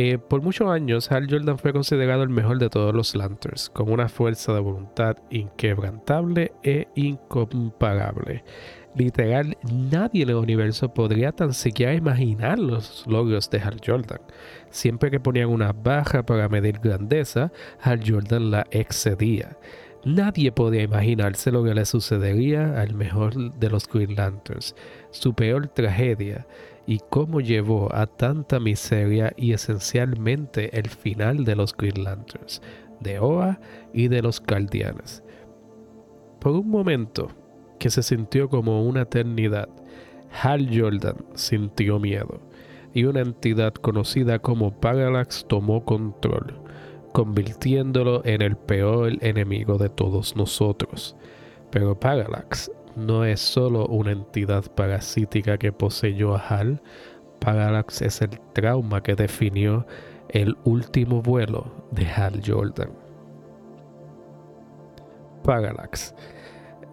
Eh, 0.00 0.16
por 0.16 0.42
muchos 0.42 0.70
años, 0.70 1.10
Hal 1.10 1.26
Jordan 1.28 1.58
fue 1.58 1.72
considerado 1.72 2.22
el 2.22 2.28
mejor 2.28 2.60
de 2.60 2.70
todos 2.70 2.94
los 2.94 3.16
Lanterns, 3.16 3.68
con 3.68 3.90
una 3.90 4.08
fuerza 4.08 4.52
de 4.52 4.60
voluntad 4.60 5.16
inquebrantable 5.28 6.52
e 6.62 6.86
incomparable. 6.94 8.44
Literal, 8.94 9.58
nadie 9.68 10.22
en 10.22 10.28
el 10.28 10.36
universo 10.36 10.94
podría 10.94 11.32
tan 11.32 11.52
siquiera 11.52 11.94
imaginar 11.94 12.60
los 12.60 13.04
logros 13.08 13.50
de 13.50 13.58
Hal 13.58 13.80
Jordan. 13.84 14.20
Siempre 14.70 15.10
que 15.10 15.18
ponían 15.18 15.48
una 15.48 15.72
baja 15.72 16.24
para 16.24 16.48
medir 16.48 16.78
grandeza, 16.78 17.50
Hal 17.82 18.00
Jordan 18.06 18.52
la 18.52 18.68
excedía. 18.70 19.58
Nadie 20.04 20.52
podía 20.52 20.82
imaginarse 20.82 21.50
lo 21.50 21.64
que 21.64 21.74
le 21.74 21.84
sucedería 21.84 22.80
al 22.80 22.94
mejor 22.94 23.34
de 23.34 23.68
los 23.68 23.88
Green 23.88 24.14
Lanterns, 24.14 24.76
su 25.10 25.34
peor 25.34 25.66
tragedia, 25.66 26.46
y 26.88 27.00
cómo 27.10 27.42
llevó 27.42 27.94
a 27.94 28.06
tanta 28.06 28.58
miseria 28.58 29.34
y 29.36 29.52
esencialmente 29.52 30.78
el 30.78 30.88
final 30.88 31.44
de 31.44 31.54
los 31.54 31.76
Green 31.76 32.02
Lanterns, 32.02 32.62
de 33.00 33.18
Oa 33.18 33.60
y 33.92 34.08
de 34.08 34.22
los 34.22 34.40
Guardianes. 34.40 35.22
Por 36.40 36.52
un 36.52 36.70
momento, 36.70 37.28
que 37.78 37.90
se 37.90 38.02
sintió 38.02 38.48
como 38.48 38.86
una 38.86 39.02
eternidad, 39.02 39.68
Hal 40.42 40.66
Jordan 40.72 41.16
sintió 41.34 41.98
miedo, 41.98 42.40
y 42.94 43.04
una 43.04 43.20
entidad 43.20 43.74
conocida 43.74 44.38
como 44.38 44.80
Parallax 44.80 45.44
tomó 45.46 45.84
control, 45.84 46.58
convirtiéndolo 47.12 48.24
en 48.24 48.40
el 48.40 48.56
peor 48.56 49.12
enemigo 49.20 49.76
de 49.76 49.90
todos 49.90 50.36
nosotros. 50.36 51.14
Pero 51.70 52.00
Parallax 52.00 52.70
no 52.98 53.24
es 53.24 53.40
solo 53.40 53.86
una 53.86 54.12
entidad 54.12 54.64
parasítica 54.74 55.58
que 55.58 55.72
poseyó 55.72 56.34
a 56.34 56.38
Hal, 56.40 56.82
Parallax 57.40 58.02
es 58.02 58.20
el 58.22 58.40
trauma 58.52 59.02
que 59.02 59.14
definió 59.14 59.86
el 60.28 60.56
último 60.64 61.22
vuelo 61.22 61.72
de 61.90 62.06
Hal 62.06 62.42
Jordan. 62.44 62.90
Parallax. 65.44 66.14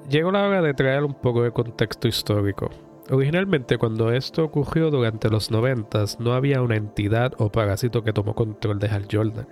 Llegó 0.09 0.31
la 0.31 0.47
hora 0.47 0.61
de 0.61 0.73
traer 0.73 1.03
un 1.03 1.15
poco 1.15 1.41
de 1.43 1.51
contexto 1.51 2.07
histórico. 2.07 2.69
Originalmente 3.09 3.77
cuando 3.77 4.11
esto 4.11 4.43
ocurrió 4.43 4.89
durante 4.89 5.29
los 5.29 5.51
90 5.51 6.05
no 6.19 6.33
había 6.33 6.61
una 6.61 6.75
entidad 6.75 7.33
o 7.37 7.51
parásito 7.51 8.03
que 8.03 8.13
tomó 8.13 8.33
control 8.33 8.79
de 8.79 8.87
Hal 8.87 9.07
Jordan. 9.11 9.47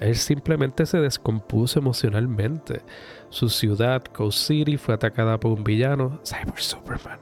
Él 0.00 0.16
simplemente 0.16 0.86
se 0.86 0.98
descompuso 0.98 1.78
emocionalmente. 1.78 2.82
Su 3.28 3.48
ciudad, 3.48 4.02
Coast 4.04 4.46
City, 4.48 4.76
fue 4.76 4.94
atacada 4.94 5.38
por 5.38 5.52
un 5.52 5.64
villano, 5.64 6.20
Cyber 6.24 6.58
Superman, 6.58 7.20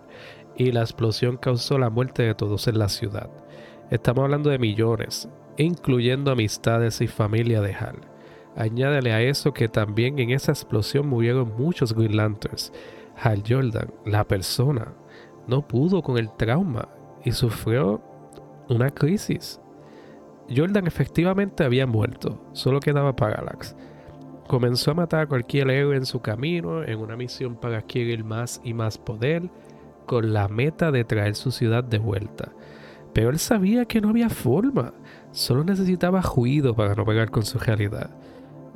y 0.56 0.72
la 0.72 0.80
explosión 0.80 1.36
causó 1.36 1.78
la 1.78 1.90
muerte 1.90 2.22
de 2.22 2.34
todos 2.34 2.66
en 2.68 2.78
la 2.78 2.88
ciudad. 2.88 3.30
Estamos 3.90 4.24
hablando 4.24 4.50
de 4.50 4.58
millones, 4.58 5.28
incluyendo 5.58 6.30
amistades 6.30 7.00
y 7.00 7.08
familia 7.08 7.60
de 7.60 7.74
Hal. 7.74 8.00
Añádele 8.56 9.12
a 9.12 9.22
eso 9.22 9.52
que 9.52 9.68
también 9.68 10.18
en 10.18 10.30
esa 10.30 10.52
explosión 10.52 11.06
murieron 11.06 11.54
muchos 11.56 11.94
Green 11.94 12.16
Lanterns. 12.16 12.72
Hal 13.16 13.42
Jordan, 13.46 13.92
la 14.04 14.24
persona, 14.24 14.94
no 15.46 15.66
pudo 15.66 16.02
con 16.02 16.18
el 16.18 16.30
trauma 16.36 16.88
y 17.24 17.32
sufrió 17.32 18.02
una 18.68 18.90
crisis. 18.90 19.61
Jordan 20.54 20.86
efectivamente 20.86 21.64
había 21.64 21.86
muerto, 21.86 22.42
solo 22.52 22.80
quedaba 22.80 23.16
Parallax. 23.16 23.76
Comenzó 24.48 24.90
a 24.90 24.94
matar 24.94 25.20
a 25.20 25.26
cualquier 25.26 25.70
héroe 25.70 25.96
en 25.96 26.06
su 26.06 26.20
camino 26.20 26.82
en 26.82 26.98
una 26.98 27.16
misión 27.16 27.56
para 27.56 27.78
adquirir 27.78 28.24
más 28.24 28.60
y 28.64 28.74
más 28.74 28.98
poder, 28.98 29.48
con 30.06 30.32
la 30.32 30.48
meta 30.48 30.90
de 30.90 31.04
traer 31.04 31.34
su 31.34 31.50
ciudad 31.50 31.84
de 31.84 31.98
vuelta. 31.98 32.52
Pero 33.12 33.30
él 33.30 33.38
sabía 33.38 33.84
que 33.84 34.00
no 34.00 34.08
había 34.08 34.30
forma, 34.30 34.94
solo 35.30 35.64
necesitaba 35.64 36.22
juido 36.22 36.74
para 36.74 36.94
no 36.94 37.04
pegar 37.04 37.30
con 37.30 37.44
su 37.44 37.58
realidad. 37.58 38.10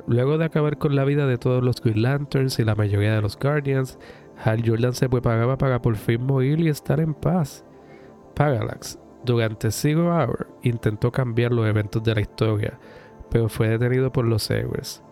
Luego 0.07 0.37
de 0.37 0.45
acabar 0.45 0.77
con 0.77 0.95
la 0.95 1.03
vida 1.03 1.27
de 1.27 1.37
todos 1.37 1.63
los 1.63 1.81
Green 1.81 2.01
Lanterns 2.01 2.59
y 2.59 2.63
la 2.63 2.75
mayoría 2.75 3.13
de 3.13 3.21
los 3.21 3.37
Guardians, 3.37 3.99
Hal 4.43 4.63
Jordan 4.65 4.93
se 4.93 5.09
preparaba 5.09 5.57
para 5.57 5.81
por 5.81 5.95
fin 5.95 6.23
morir 6.23 6.59
y 6.59 6.69
estar 6.69 6.99
en 6.99 7.13
paz. 7.13 7.65
Parallax 8.35 8.99
durante 9.25 9.71
Zero 9.71 10.07
Hour 10.15 10.47
intentó 10.67 11.11
cambiar 11.11 11.51
los 11.51 11.67
eventos 11.67 12.03
de 12.03 12.15
la 12.15 12.21
historia, 12.21 12.79
pero 13.29 13.49
fue 13.49 13.69
detenido 13.69 14.11
por 14.11 14.25
los 14.25 14.49
héroes. 14.49 15.03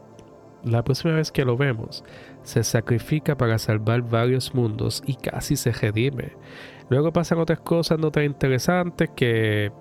La 0.63 0.83
próxima 0.83 1.13
vez 1.13 1.31
que 1.31 1.45
lo 1.45 1.57
vemos, 1.57 2.03
se 2.41 2.63
sacrifica 2.63 3.37
para 3.37 3.59
salvar 3.59 4.01
varios 4.01 4.55
mundos 4.55 5.03
y 5.05 5.15
casi 5.15 5.55
se 5.55 5.71
redime. 5.71 6.33
Luego 6.89 7.13
pasan 7.13 7.39
otras 7.39 7.59
cosas 7.59 7.99
no 7.99 8.11
tan 8.11 8.23
interesantes 8.23 9.09
que 9.15 9.71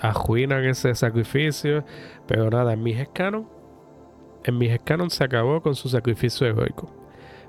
arruinan 0.00 0.64
ese 0.64 0.94
sacrificio, 0.94 1.84
pero 2.26 2.50
nada, 2.50 2.72
en 2.72 2.82
mis 2.82 3.08
canon, 3.08 3.48
en 4.44 4.58
mis 4.58 4.78
se 5.08 5.24
acabó 5.24 5.60
con 5.62 5.74
su 5.74 5.88
sacrificio 5.88 6.46
heroico. 6.46 6.90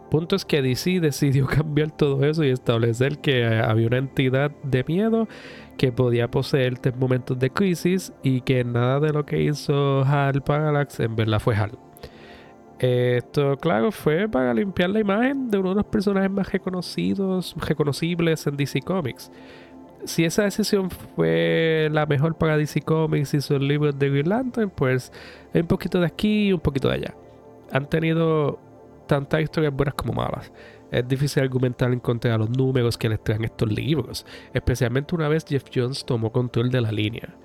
Punto 0.10 0.36
es 0.36 0.46
que 0.46 0.62
DC 0.62 1.00
decidió 1.00 1.48
cambiar 1.48 1.92
todo 1.92 2.26
eso 2.26 2.44
y 2.44 2.50
establecer 2.50 3.20
que 3.20 3.46
había 3.46 3.88
una 3.88 3.98
entidad 3.98 4.52
de 4.64 4.84
miedo 4.84 5.28
que 5.78 5.92
podía 5.92 6.30
poseerte 6.30 6.90
en 6.90 7.00
momentos 7.00 7.38
de 7.40 7.50
crisis 7.50 8.14
y 8.24 8.42
que 8.42 8.64
nada 8.64 9.00
de 9.00 9.12
lo 9.12 9.26
que 9.26 9.42
hizo 9.42 10.04
Hal 10.04 10.42
Parallax 10.42 11.00
en 11.00 11.16
verdad 11.16 11.40
fue 11.40 11.56
Hal. 11.56 11.78
Esto, 12.80 13.56
claro, 13.58 13.92
fue 13.92 14.28
para 14.28 14.54
limpiar 14.54 14.90
la 14.90 15.00
imagen 15.00 15.50
de 15.50 15.58
uno 15.58 15.70
de 15.70 15.76
los 15.76 15.86
personajes 15.86 16.30
más 16.30 16.52
reconocidos, 16.52 17.56
reconocibles 17.58 18.46
en 18.48 18.58
DC 18.58 18.82
Comics. 18.82 19.32
Si 20.04 20.26
esa 20.26 20.44
decisión 20.44 20.90
fue 20.90 21.90
la 21.92 22.06
mejor 22.06 22.36
para 22.36 22.58
DC 22.58 22.82
Comics 22.82 23.34
y 23.34 23.42
sus 23.42 23.60
libros 23.62 23.98
de 23.98 24.10
Green 24.10 24.30
Lantern, 24.30 24.70
pues 24.70 25.12
hay 25.54 25.62
un 25.62 25.68
poquito 25.68 26.00
de 26.00 26.06
aquí 26.06 26.50
y 26.50 26.54
un 26.54 26.60
poquito 26.60 26.90
de 26.90 26.96
allá. 26.96 27.16
Han 27.72 27.90
tenido 27.90 28.60
tantas 29.08 29.42
historias 29.42 29.74
buenas 29.74 29.96
como 29.96 30.14
malas. 30.14 30.52
Es 30.92 31.08
difícil 31.08 31.44
argumentar 31.44 31.92
en 31.92 32.00
contra 32.00 32.32
de 32.32 32.38
los 32.38 32.50
números 32.50 32.98
que 32.98 33.10
les 33.10 33.24
traen 33.24 33.44
estos 33.44 33.72
libros, 33.72 34.26
especialmente 34.54 35.16
una 35.16 35.28
vez 35.28 35.46
Jeff 35.48 35.66
Jones 35.74 36.06
tomó 36.06 36.32
control 36.32 36.70
de 36.70 36.82
la 36.82 36.92
línea. 36.92 37.36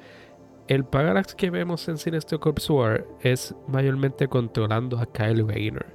El 0.69 0.85
Parallax 0.85 1.35
que 1.35 1.51
vemos 1.51 1.89
en 1.89 1.99
Sinestro 1.99 2.39
Corps 2.39 2.71
War 2.71 3.07
es 3.23 3.55
mayormente 3.67 4.29
controlando 4.29 4.99
a 4.99 5.07
Kyle 5.07 5.45
Rayner, 5.45 5.87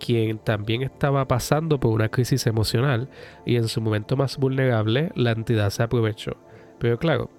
quien 0.00 0.38
también 0.38 0.82
estaba 0.82 1.28
pasando 1.28 1.78
por 1.78 1.92
una 1.92 2.08
crisis 2.08 2.46
emocional 2.46 3.08
y 3.44 3.56
en 3.56 3.68
su 3.68 3.80
momento 3.80 4.16
más 4.16 4.36
vulnerable 4.36 5.12
la 5.14 5.30
entidad 5.30 5.70
se 5.70 5.84
aprovechó. 5.84 6.36
Pero 6.80 6.98
claro, 6.98 7.30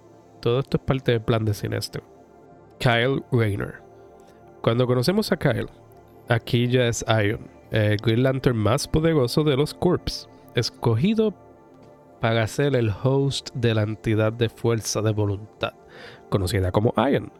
todo 0.42 0.60
esto 0.60 0.78
es 0.78 0.84
parte 0.84 1.12
del 1.12 1.22
plan 1.22 1.44
de 1.44 1.54
Sinestro. 1.54 2.04
Kyle 2.80 3.24
Rayner 3.32 3.82
Cuando 4.62 4.88
conocemos 4.88 5.32
a 5.32 5.38
Kyle, 5.38 5.68
aquí 6.30 6.68
ya 6.68 6.88
es 6.88 7.04
Ion, 7.08 7.57
el 7.72 7.98
Green 7.98 8.24
Lantern 8.24 8.58
más 8.58 8.88
poderoso 8.88 9.44
de 9.44 9.58
los 9.58 9.74
Corps, 9.74 10.30
escogido 10.56 11.34
para 12.20 12.48
ser 12.48 12.76
el 12.76 12.92
host 13.04 13.50
de 13.54 13.76
la 13.76 13.84
entidad 13.84 14.34
de 14.34 14.50
fuerza 14.50 15.02
de 15.02 15.12
voluntad, 15.12 15.74
conocida 16.30 16.72
como 16.72 16.94
Ion. 16.98 17.32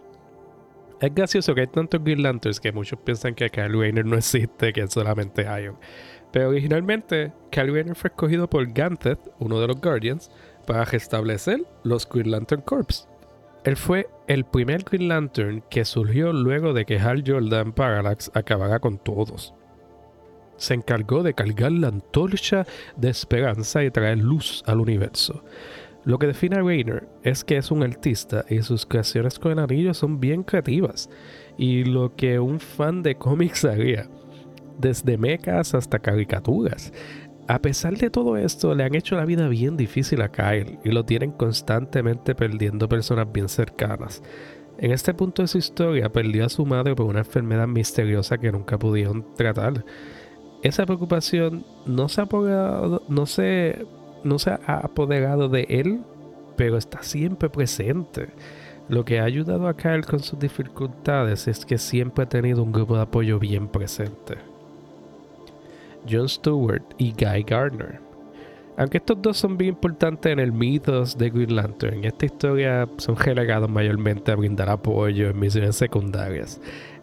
Es 1.00 1.14
gracioso 1.14 1.54
que 1.54 1.62
hay 1.62 1.68
tantos 1.68 2.04
Green 2.04 2.24
Lanterns 2.24 2.60
que 2.60 2.72
muchos 2.72 3.00
piensan 3.00 3.36
que 3.36 3.50
Kyle 3.50 3.80
Rayner 3.80 4.06
no 4.06 4.18
existe, 4.18 4.74
que 4.74 4.82
es 4.82 4.92
solamente 4.92 5.44
Ion. 5.44 5.78
Pero 6.32 6.50
originalmente, 6.50 7.32
Kyle 7.52 7.72
Rayner 7.72 7.96
fue 7.96 8.10
escogido 8.10 8.50
por 8.50 8.66
Ganthet, 8.74 9.20
uno 9.40 9.60
de 9.60 9.68
los 9.68 9.80
Guardians, 9.80 10.32
para 10.66 10.86
restablecer 10.86 11.64
los 11.84 12.08
Green 12.10 12.32
Lantern 12.32 12.62
Corps. 12.62 13.08
Él 13.64 13.78
fue 13.78 14.08
el 14.28 14.44
primer 14.46 14.84
Green 14.84 15.08
Lantern 15.08 15.64
que 15.70 15.86
surgió 15.86 16.34
luego 16.34 16.74
de 16.74 16.86
que 16.86 17.00
Hal 17.00 17.24
Jordan 17.26 17.74
Parallax 17.74 18.32
acabara 18.34 18.80
con 18.80 18.98
todos. 18.98 19.54
Se 20.58 20.74
encargó 20.74 21.24
de 21.24 21.34
cargar 21.34 21.72
la 21.72 21.88
antorcha 21.88 22.66
de 22.96 23.10
esperanza 23.10 23.84
y 23.84 23.92
traer 23.92 24.18
luz 24.18 24.64
al 24.66 24.80
universo. 24.80 25.44
Lo 26.04 26.20
que 26.20 26.28
define 26.28 26.58
a 26.58 26.62
Rainer 26.62 27.08
es 27.24 27.44
que 27.44 27.58
es 27.58 27.70
un 27.70 27.84
artista 27.84 28.46
y 28.50 28.62
sus 28.62 28.86
creaciones 28.86 29.40
con 29.40 29.52
el 29.52 29.60
anillo 29.60 29.94
son 29.94 30.20
bien 30.20 30.44
creativas 30.44 31.10
y 31.58 31.84
lo 31.84 32.16
que 32.16 32.40
un 32.40 32.60
fan 32.60 33.04
de 33.04 33.16
cómics 33.16 33.66
haría, 33.66 34.10
desde 34.78 35.18
mechas 35.18 35.74
hasta 35.74 36.00
caricaturas. 36.00 36.94
A 37.50 37.62
pesar 37.62 37.98
de 37.98 38.10
todo 38.10 38.36
esto, 38.38 38.76
le 38.76 38.84
han 38.84 38.96
hecho 38.96 39.16
la 39.16 39.26
vida 39.26 39.48
bien 39.48 39.78
difícil 39.78 40.22
a 40.22 40.32
Kyle 40.32 40.80
y 40.84 40.92
lo 40.92 41.06
tienen 41.06 41.32
constantemente 41.32 42.36
perdiendo 42.36 42.90
personas 42.90 43.32
bien 43.32 43.48
cercanas. 43.48 44.22
En 44.78 44.92
este 44.92 45.14
punto 45.14 45.42
de 45.42 45.48
su 45.48 45.58
historia, 45.58 46.12
perdió 46.12 46.46
a 46.46 46.50
su 46.50 46.66
madre 46.66 46.94
por 46.94 47.08
una 47.08 47.20
enfermedad 47.20 47.68
misteriosa 47.68 48.38
que 48.38 48.52
nunca 48.52 48.78
pudieron 48.78 49.34
tratar. 49.36 49.84
Esa 50.68 50.86
preocupación 50.86 51.64
no 51.86 52.10
se 52.10 52.20
ha 52.20 52.26
apoderado, 52.26 53.02
no 53.08 53.26
se, 53.26 53.86
no 54.26 54.38
se 54.38 54.50
ha 54.50 54.82
apoderado 54.84 55.48
de 55.48 55.66
él, 55.70 56.02
pero 56.58 56.76
está 56.76 57.04
siempre 57.04 57.50
presente. 57.50 58.28
Lo 58.90 59.06
que 59.06 59.22
ha 59.22 59.24
ayudado 59.24 59.70
a 59.70 59.78
Kyle 59.78 60.04
con 60.04 60.20
sus 60.20 60.38
dificultades 60.38 61.48
es 61.48 61.66
que 61.66 61.78
siempre 61.78 62.26
ha 62.26 62.30
tenido 62.30 62.64
un 62.64 62.74
grupo 62.74 62.98
de 62.98 63.04
apoyo 63.04 63.40
bien 63.40 63.70
presente. 63.70 64.36
John 66.10 66.28
Stewart 66.28 66.84
y 66.98 67.14
Guy 67.14 67.44
Gardner. 67.44 68.02
Aunque 68.76 68.98
estos 68.98 69.22
dos 69.22 69.38
son 69.38 69.58
bien 69.58 69.70
importantes 69.70 70.34
en 70.34 70.40
el 70.40 70.52
mitos 70.52 71.18
de 71.18 71.30
Green 71.30 71.56
Lantern, 71.56 72.04
esta 72.04 72.26
historia 72.26 72.90
son 72.98 73.16
relegados 73.16 73.70
mayormente 73.70 74.34
a 74.34 74.36
brindar 74.36 74.70
apoyo 74.70 75.30
en 75.30 75.40
misiones 75.40 75.78
secundarias. 75.78 76.60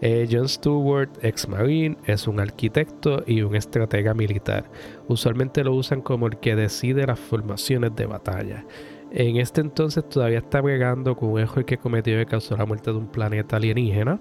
Eh, 0.06 0.28
John 0.30 0.50
Stewart, 0.50 1.08
ex 1.22 1.48
marine, 1.48 1.96
es 2.04 2.28
un 2.28 2.38
arquitecto 2.38 3.22
y 3.26 3.40
un 3.40 3.56
estratega 3.56 4.12
militar. 4.12 4.66
Usualmente 5.08 5.64
lo 5.64 5.72
usan 5.72 6.02
como 6.02 6.26
el 6.26 6.36
que 6.36 6.54
decide 6.54 7.06
las 7.06 7.18
formaciones 7.18 7.96
de 7.96 8.04
batalla. 8.04 8.66
En 9.12 9.38
este 9.38 9.62
entonces 9.62 10.06
todavía 10.06 10.40
está 10.40 10.60
bregando 10.60 11.16
con 11.16 11.30
un 11.30 11.40
error 11.40 11.64
que 11.64 11.78
cometió 11.78 12.20
y 12.20 12.26
causó 12.26 12.54
la 12.54 12.66
muerte 12.66 12.90
de 12.90 12.98
un 12.98 13.06
planeta 13.06 13.56
alienígena, 13.56 14.20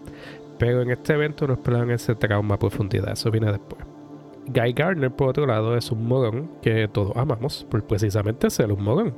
pero 0.58 0.84
en 0.84 0.92
este 0.92 1.16
evento 1.16 1.48
no 1.48 1.56
esperan 1.56 1.92
ese 1.92 2.16
trauma 2.16 2.56
a 2.56 2.60
profundidad, 2.60 3.12
eso 3.12 3.30
viene 3.30 3.52
después. 3.52 3.86
Guy 4.48 4.72
Gardner, 4.72 5.12
por 5.12 5.28
otro 5.28 5.46
lado, 5.46 5.76
es 5.76 5.92
un 5.92 6.08
mogón 6.08 6.50
que 6.62 6.88
todos 6.88 7.12
amamos 7.18 7.68
por 7.70 7.84
precisamente 7.84 8.50
ser 8.50 8.72
un 8.72 8.82
mogón. 8.82 9.16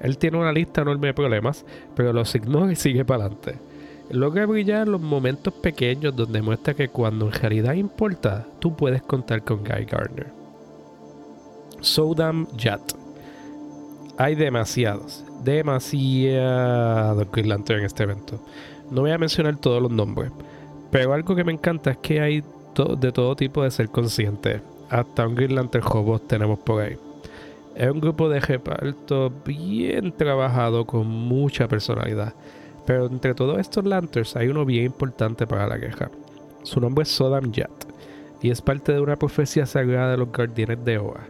Él 0.00 0.16
tiene 0.16 0.38
una 0.38 0.52
lista 0.52 0.80
enorme 0.80 1.08
de 1.08 1.14
problemas, 1.14 1.66
pero 1.94 2.14
los 2.14 2.34
ignora 2.34 2.72
y 2.72 2.76
sigue 2.76 3.04
para 3.04 3.26
adelante. 3.26 3.75
Logra 4.10 4.46
brillar 4.46 4.86
los 4.86 5.00
momentos 5.00 5.52
pequeños 5.54 6.14
donde 6.14 6.40
muestra 6.40 6.74
que 6.74 6.88
cuando 6.88 7.26
en 7.26 7.32
realidad 7.32 7.74
importa, 7.74 8.46
tú 8.60 8.76
puedes 8.76 9.02
contar 9.02 9.42
con 9.42 9.64
Guy 9.64 9.84
Gardner. 9.84 10.32
Sodam 11.80 12.46
Jat. 12.56 12.92
Hay 14.16 14.34
demasiados, 14.34 15.24
demasiados 15.42 17.26
Green 17.32 17.48
en 17.78 17.84
este 17.84 18.04
evento. 18.04 18.40
No 18.90 19.02
voy 19.02 19.10
a 19.10 19.18
mencionar 19.18 19.56
todos 19.56 19.82
los 19.82 19.90
nombres, 19.90 20.30
pero 20.90 21.12
algo 21.12 21.34
que 21.34 21.44
me 21.44 21.52
encanta 21.52 21.90
es 21.90 21.98
que 21.98 22.20
hay 22.20 22.44
de 22.98 23.12
todo 23.12 23.34
tipo 23.34 23.62
de 23.62 23.70
ser 23.70 23.88
consciente. 23.88 24.62
Hasta 24.88 25.26
un 25.26 25.34
Green 25.34 25.54
Lantern 25.54 25.84
tenemos 26.28 26.58
por 26.60 26.82
ahí. 26.82 26.96
Es 27.74 27.90
un 27.90 28.00
grupo 28.00 28.28
de 28.28 28.40
reparto 28.40 29.32
bien 29.44 30.12
trabajado 30.12 30.86
con 30.86 31.06
mucha 31.06 31.68
personalidad. 31.68 32.34
Pero 32.86 33.06
entre 33.06 33.34
todos 33.34 33.58
estos 33.58 33.84
Lanterns 33.84 34.36
hay 34.36 34.48
uno 34.48 34.64
bien 34.64 34.86
importante 34.86 35.46
para 35.46 35.66
la 35.66 35.78
queja. 35.78 36.10
Su 36.62 36.80
nombre 36.80 37.02
es 37.02 37.08
Sodam 37.08 37.52
Yat 37.52 37.70
y 38.40 38.50
es 38.50 38.62
parte 38.62 38.92
de 38.92 39.00
una 39.00 39.16
profecía 39.16 39.66
sagrada 39.66 40.12
de 40.12 40.16
los 40.18 40.32
Guardianes 40.32 40.84
de 40.84 40.98
Oa. 40.98 41.26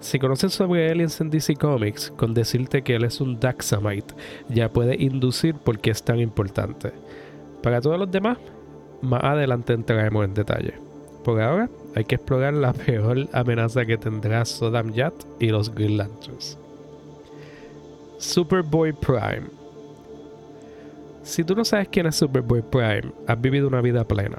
Si 0.00 0.18
conoces 0.18 0.54
sobre 0.54 0.90
aliens 0.90 1.20
en 1.20 1.30
DC 1.30 1.56
Comics, 1.56 2.10
con 2.16 2.32
decirte 2.32 2.82
que 2.82 2.94
él 2.94 3.04
es 3.04 3.20
un 3.20 3.38
Daxamite, 3.38 4.14
ya 4.48 4.70
puede 4.70 4.96
inducir 5.02 5.54
por 5.54 5.78
qué 5.78 5.90
es 5.90 6.02
tan 6.02 6.18
importante. 6.20 6.92
Para 7.62 7.82
todos 7.82 7.98
los 7.98 8.10
demás, 8.10 8.38
más 9.02 9.22
adelante 9.22 9.74
entraremos 9.74 10.24
en 10.24 10.34
detalle. 10.34 10.74
Por 11.22 11.40
ahora, 11.40 11.68
hay 11.94 12.04
que 12.04 12.14
explorar 12.14 12.54
la 12.54 12.72
peor 12.72 13.28
amenaza 13.32 13.84
que 13.84 13.98
tendrá 13.98 14.44
Sodam 14.46 14.92
Yat 14.92 15.14
y 15.38 15.48
los 15.48 15.74
Green 15.74 15.98
Lanterns. 15.98 16.56
Superboy 18.16 18.92
Prime. 18.92 19.59
Si 21.22 21.44
tú 21.44 21.54
no 21.54 21.64
sabes 21.64 21.88
quién 21.88 22.06
es 22.06 22.16
Superboy 22.16 22.62
Prime, 22.62 23.12
has 23.26 23.40
vivido 23.40 23.68
una 23.68 23.80
vida 23.80 24.04
plena. 24.04 24.38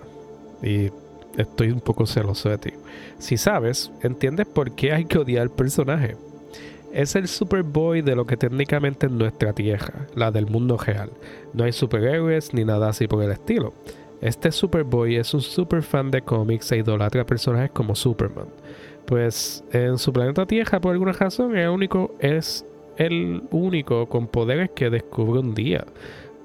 Y 0.64 0.90
estoy 1.38 1.72
un 1.72 1.80
poco 1.80 2.06
celoso 2.06 2.50
de 2.50 2.58
ti. 2.58 2.72
Si 3.20 3.38
sabes, 3.38 3.92
entiendes 4.02 4.48
por 4.48 4.72
qué 4.72 4.94
hay 4.94 5.06
que 5.06 5.20
odiar 5.20 5.44
al 5.44 5.52
personaje. 5.52 6.18
Es 6.92 7.16
el 7.16 7.28
Superboy 7.28 8.02
de 8.02 8.16
lo 8.16 8.26
que 8.26 8.36
técnicamente 8.36 9.06
es 9.06 9.12
nuestra 9.12 9.54
tierra, 9.54 10.08
la 10.16 10.32
del 10.32 10.48
mundo 10.48 10.78
real. 10.78 11.10
No 11.54 11.64
hay 11.64 11.72
superhéroes 11.72 12.54
ni 12.54 12.66
nada 12.66 12.90
así 12.90 13.08
por 13.08 13.24
el 13.24 13.32
estilo. 13.32 13.74
Este 14.20 14.52
Superboy 14.52 15.16
es 15.16 15.34
un 15.34 15.42
super 15.42 15.84
fan 15.84 16.12
de 16.12 16.22
cómics 16.22 16.72
e 16.72 16.78
idolatra 16.78 17.26
personajes 17.26 17.72
como 17.72 17.96
Superman. 17.96 18.48
Pues 19.06 19.64
en 19.72 19.98
su 19.98 20.12
planeta 20.12 20.46
Tierra, 20.46 20.80
por 20.80 20.92
alguna 20.92 21.14
razón, 21.14 21.56
el 21.56 21.70
único, 21.70 22.16
es 22.20 22.66
el 22.98 23.44
único 23.52 24.08
con 24.10 24.28
poderes 24.28 24.70
que 24.72 24.90
descubre 24.90 25.40
un 25.40 25.56
día. 25.56 25.86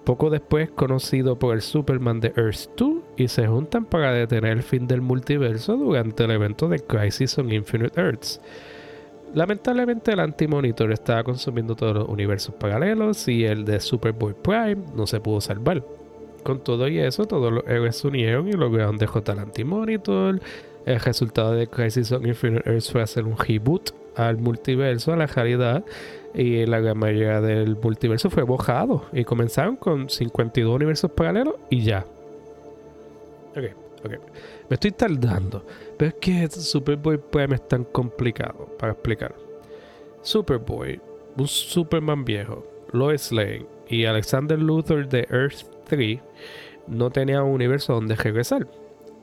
Poco 0.07 0.31
después 0.31 0.71
conocido 0.71 1.37
por 1.37 1.53
el 1.57 1.63
Superman 1.63 2.21
de 2.21 2.33
Earth 2.37 2.71
2 2.77 2.93
y 3.17 3.27
se 3.27 3.49
juntan 3.49 3.85
para 3.87 4.13
detener 4.13 4.53
el 4.53 4.63
fin 4.63 4.87
del 4.87 5.01
multiverso 5.01 5.77
durante 5.77 6.23
el 6.23 6.31
evento 6.31 6.69
de 6.69 6.79
Crisis 6.79 7.37
on 7.39 7.53
Infinite 7.53 8.01
Earths. 8.01 8.41
Lamentablemente 9.35 10.13
el 10.13 10.21
Anti-Monitor 10.21 10.93
estaba 10.93 11.25
consumiendo 11.25 11.75
todos 11.75 11.97
los 11.97 12.09
universos 12.09 12.55
paralelos 12.55 13.27
y 13.27 13.47
el 13.47 13.65
de 13.65 13.81
Superboy 13.81 14.33
Prime 14.41 14.79
no 14.95 15.09
se 15.09 15.19
pudo 15.19 15.41
salvar 15.41 15.83
con 16.45 16.61
todo 16.61 16.87
y 16.87 17.01
eso, 17.01 17.25
todos 17.25 17.53
los 17.53 17.67
héroes 17.67 17.97
se 17.97 18.07
unieron 18.07 18.47
y 18.47 18.53
lograron 18.53 18.99
derrotar 18.99 19.37
al 19.37 19.47
Anti-Monitor. 19.47 20.41
El 20.85 21.01
resultado 21.01 21.51
de 21.55 21.67
Crisis 21.67 22.13
on 22.13 22.25
Infinite 22.25 22.71
Earths 22.71 22.93
fue 22.93 23.03
hacer 23.03 23.25
un 23.25 23.37
reboot 23.37 23.91
al 24.15 24.39
multiverso, 24.39 25.13
a 25.13 25.17
la 25.17 25.27
realidad, 25.27 25.85
y 26.37 26.67
la 26.67 26.81
gran 26.81 26.99
mayoría 26.99 27.41
del 27.41 27.77
multiverso 27.77 28.29
fue 28.29 28.43
bojado. 28.43 29.07
Y 29.13 29.25
comenzaron 29.25 29.77
con 29.77 30.11
52 30.11 30.77
universos 30.77 31.11
paralelos 31.11 31.55
y 31.71 31.83
ya. 31.83 32.07
Ok, 33.57 33.65
ok. 34.05 34.13
Me 34.69 34.75
estoy 34.75 34.93
tardando, 34.93 35.65
pero 35.97 36.11
es 36.11 36.15
que 36.21 36.49
Superboy 36.49 37.19
Prime 37.19 37.55
es 37.55 37.67
tan 37.67 37.85
complicado 37.85 38.69
para 38.79 38.93
explicar. 38.93 39.35
Superboy, 40.21 41.01
un 41.37 41.47
Superman 41.47 42.25
viejo, 42.25 42.67
Lois 42.93 43.33
Lane 43.33 43.67
y 43.89 44.05
Alexander 44.05 44.59
Luthor 44.59 45.09
de 45.09 45.27
Earth 45.31 45.63
3 45.89 46.21
no 46.89 47.11
tenía 47.11 47.43
un 47.43 47.53
universo 47.53 47.95
donde 47.95 48.15
regresar, 48.15 48.67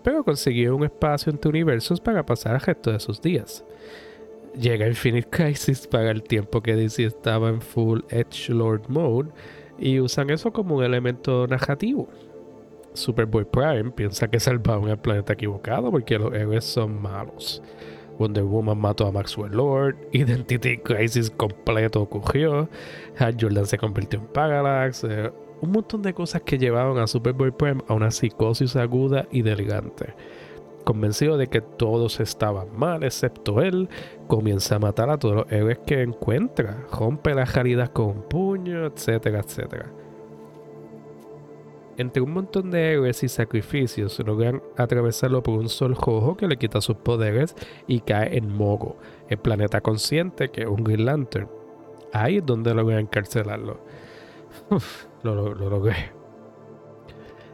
pero 0.04 0.24
consiguió 0.24 0.76
un 0.76 0.86
espacio 0.86 1.32
entre 1.32 1.50
universos 1.50 2.00
para 2.00 2.26
pasar 2.26 2.56
el 2.56 2.62
resto 2.62 2.92
de 2.92 3.00
sus 3.00 3.22
días. 3.22 3.64
Llega 4.60 4.88
Infinite 4.88 5.30
Crisis 5.30 5.88
para 5.88 6.12
el 6.12 6.22
tiempo 6.24 6.62
que 6.62 6.76
DC 6.76 7.06
estaba 7.06 7.50
en 7.50 7.62
full 7.62 8.02
Edge 8.10 8.50
Lord 8.50 8.84
mode 8.88 9.30
y 9.80 10.00
usan 10.00 10.30
eso 10.30 10.54
como 10.54 10.76
un 10.76 10.84
elemento 10.84 11.48
narrativo. 11.48 12.08
Superboy 12.94 13.46
Prime 13.46 13.92
piensa 13.92 14.28
que 14.28 14.40
salvaron 14.40 14.90
el 14.90 14.98
planeta 14.98 15.34
equivocado 15.34 15.90
porque 15.90 16.20
los 16.20 16.34
héroes 16.34 16.64
son 16.64 17.02
malos. 17.02 17.64
Wonder 18.20 18.44
Woman 18.44 18.78
mató 18.78 19.08
a 19.08 19.12
Maxwell 19.12 19.52
Lord, 19.52 19.96
Identity 20.12 20.78
Crisis 20.78 21.32
completo 21.32 22.02
ocurrió, 22.02 22.70
Hal 23.18 23.36
Jordan 23.40 23.66
se 23.66 23.80
convirtió 23.80 24.20
en 24.20 24.28
Parallax, 24.28 25.04
eh, 25.04 25.32
un 25.62 25.72
montón 25.72 26.04
de 26.04 26.14
cosas 26.14 26.44
que 26.44 26.60
llevaban 26.60 27.00
a 27.00 27.08
Superboy 27.08 27.52
Prime 27.52 27.82
a 27.88 27.94
una 27.94 28.12
psicosis 28.12 28.76
aguda 28.76 29.28
y 29.32 29.42
delirante. 29.42 30.14
Convencido 30.84 31.38
de 31.38 31.48
que 31.48 31.62
todos 31.62 32.20
estaban 32.20 32.78
mal 32.78 33.04
excepto 33.04 33.62
él, 33.62 33.90
comienza 34.28 34.76
a 34.76 34.80
matar 34.80 35.10
a 35.10 35.18
todos 35.18 35.36
los 35.36 35.52
héroes 35.52 35.80
que 35.86 36.02
encuentra, 36.02 36.86
rompe 36.92 37.34
las 37.34 37.54
realidad 37.54 37.92
con 37.92 38.08
un 38.08 38.24
puño, 38.24 38.86
etcétera, 38.86 39.40
etcétera. 39.40 39.92
Entre 41.96 42.22
un 42.22 42.32
montón 42.32 42.72
de 42.72 42.94
héroes 42.94 43.24
y 43.24 43.30
sacrificios 43.30 44.20
logran 44.26 44.64
atravesarlo 44.78 45.44
por 45.44 45.60
un 45.60 45.70
sol 45.70 45.96
rojo 45.96 46.36
que 46.36 46.48
le 46.48 46.58
quita 46.58 46.82
sus 46.82 46.98
poderes 46.98 47.56
y 47.88 48.02
cae 48.02 48.38
en 48.38 48.52
Mogo, 48.52 48.98
el 49.30 49.38
planeta 49.38 49.80
consciente 49.80 50.50
que 50.50 50.62
es 50.62 50.68
un 50.68 50.84
Green 50.84 51.06
Lantern. 51.06 51.50
Ahí 52.12 52.38
es 52.38 52.46
donde 52.46 52.74
logran 52.74 53.00
encarcelarlo. 53.00 53.80
lo, 55.24 55.36
lo, 55.36 55.54
lo 55.54 55.70
logré. 55.70 56.23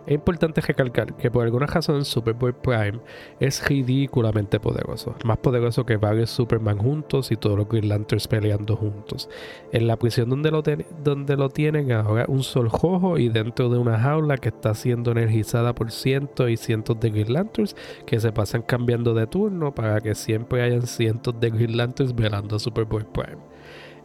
Es 0.06 0.16
importante 0.16 0.62
recalcar 0.62 1.16
que 1.16 1.30
por 1.30 1.46
alguna 1.46 1.68
razón 1.68 2.04
Superboy 2.06 2.54
Prime 2.54 3.00
es 3.40 3.68
ridículamente 3.68 4.60
poderoso, 4.60 5.16
más 5.24 5.38
poderoso 5.38 5.86
que 5.86 5.98
varios 5.98 6.30
Superman 6.30 6.78
juntos 6.78 7.32
y 7.32 7.36
todos 7.36 7.58
los 7.58 7.70
Green 7.70 7.90
Lanterns 7.90 8.28
peleando 8.28 8.76
juntos. 8.76 9.30
En 9.72 9.88
la 9.88 9.98
prisión 9.98 10.30
donde 10.30 10.52
lo, 10.52 10.64
donde 11.04 11.36
lo 11.36 11.50
tienen 11.50 11.92
ahora 11.92 12.26
un 12.28 12.44
sol 12.44 12.70
y 13.18 13.30
dentro 13.30 13.70
de 13.70 13.78
una 13.78 14.00
jaula 14.00 14.38
que 14.38 14.50
está 14.50 14.74
siendo 14.74 15.12
energizada 15.12 15.74
por 15.74 15.92
cientos 15.92 16.50
y 16.50 16.58
cientos 16.58 17.00
de 17.00 17.10
Green 17.10 17.34
Lanterns 17.34 17.76
que 18.06 18.20
se 18.20 18.32
pasan 18.32 18.62
cambiando 18.62 19.14
de 19.14 19.28
turno 19.28 19.74
para 19.74 20.00
que 20.02 20.16
siempre 20.16 20.62
hayan 20.62 20.84
cientos 20.84 21.40
de 21.40 21.50
Green 21.50 21.78
Lanterns 21.78 22.16
velando 22.16 22.56
a 22.56 22.60
Superboy 22.60 23.06
Prime. 23.12 23.38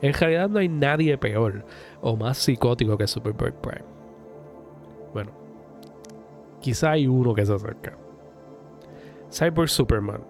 En 0.02 0.12
realidad 0.12 0.50
no 0.50 0.58
hay 0.58 0.68
nadie 0.68 1.16
peor 1.18 1.64
o 2.00 2.16
más 2.16 2.38
psicótico 2.38 2.98
que 2.98 3.06
Superboy 3.06 3.52
Prime. 3.52 3.84
Bueno, 5.12 5.43
Quizá 6.64 6.92
hay 6.92 7.06
uno 7.06 7.34
que 7.34 7.44
se 7.44 7.52
acerca. 7.52 7.94
Cyber 9.30 9.68
Superman. 9.68 10.22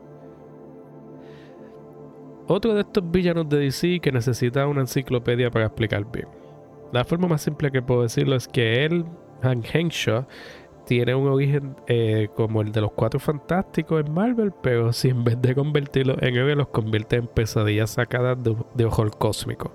Otro 2.49 2.75
de 2.75 2.81
estos 2.81 3.09
villanos 3.09 3.49
de 3.49 3.59
DC 3.59 4.01
que 4.01 4.11
necesita 4.11 4.67
una 4.67 4.81
enciclopedia 4.81 5.53
para 5.53 5.67
explicar 5.67 6.05
bien. 6.11 6.27
La 6.91 7.05
forma 7.05 7.29
más 7.29 7.41
simple 7.41 7.71
que 7.71 7.83
puedo 7.83 8.03
decirlo 8.03 8.35
es 8.35 8.49
que 8.49 8.85
él, 8.85 9.05
Hank 9.43 9.65
Henshaw, 9.73 10.27
tiene 10.87 11.15
un 11.15 11.29
origen 11.29 11.77
eh, 11.87 12.27
como 12.35 12.63
el 12.63 12.73
de 12.73 12.81
los 12.81 12.91
cuatro 12.91 13.21
fantásticos 13.21 14.05
en 14.05 14.13
Marvel, 14.13 14.53
pero 14.61 14.93
si 14.93 15.11
en 15.11 15.23
vez 15.23 15.41
de 15.41 15.55
convertirlos 15.55 16.21
en 16.21 16.35
héroes 16.35 16.57
los 16.57 16.69
convierte 16.71 17.15
en 17.15 17.29
pesadillas 17.29 17.91
sacadas 17.91 18.43
de, 18.43 18.57
de 18.75 18.85
horror 18.87 19.17
cósmico. 19.17 19.71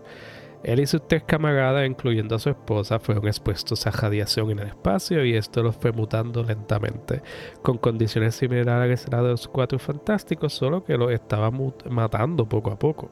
Él 0.64 0.82
y 0.82 0.88
sus 0.88 1.08
tres 1.08 1.24
camaradas, 1.24 1.88
incluyendo 1.88 2.36
a 2.36 2.40
su 2.40 2.50
esposa, 2.50 3.00
fueron 3.00 3.28
expuestos 3.28 3.88
a 3.88 3.92
radiación 3.92 4.52
en 4.52 4.60
el 4.60 4.68
espacio 4.68 5.24
y 5.24 5.36
esto 5.36 5.64
los 5.64 5.78
fue 5.78 5.94
mutando 5.94 6.44
lentamente, 6.44 7.22
con 7.62 7.78
condiciones 7.78 8.36
similares 8.36 9.06
a 9.08 9.12
las 9.12 9.24
de 9.24 9.30
los 9.30 9.48
cuatro 9.48 9.80
fantásticos, 9.80 10.54
solo 10.54 10.84
que 10.84 10.98
los 10.98 11.12
estaba 11.12 11.50
matando 11.90 12.48
poco 12.48 12.72
a 12.72 12.80
poco. 12.80 13.10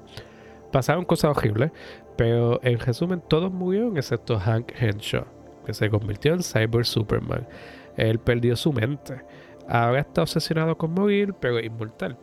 Pasaron 0.71 1.05
cosas 1.05 1.37
horribles, 1.37 1.71
pero 2.17 2.59
en 2.63 2.79
resumen 2.79 3.23
todos 3.25 3.51
murieron 3.51 3.95
excepto 3.95 4.37
Hank 4.37 4.73
Henshaw, 4.77 5.25
que 5.65 5.73
se 5.73 5.89
convirtió 5.89 6.33
en 6.33 6.43
Cyber 6.43 6.85
Superman. 6.85 7.47
Él 7.95 8.19
perdió 8.19 8.57
su 8.57 8.73
mente. 8.73 9.21
Ahora 9.69 10.01
está 10.01 10.21
obsesionado 10.21 10.77
con 10.77 10.93
morir, 10.93 11.33
pero 11.39 11.59
inmortal 11.59 12.17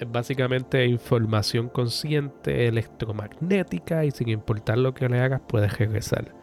es 0.00 0.10
básicamente 0.10 0.86
información 0.86 1.68
consciente 1.68 2.66
electromagnética 2.66 4.04
y 4.04 4.10
sin 4.10 4.30
importar 4.30 4.78
lo 4.78 4.94
que 4.94 5.08
le 5.08 5.20
hagas 5.20 5.42
puedes 5.46 5.76
regresar. 5.78 6.34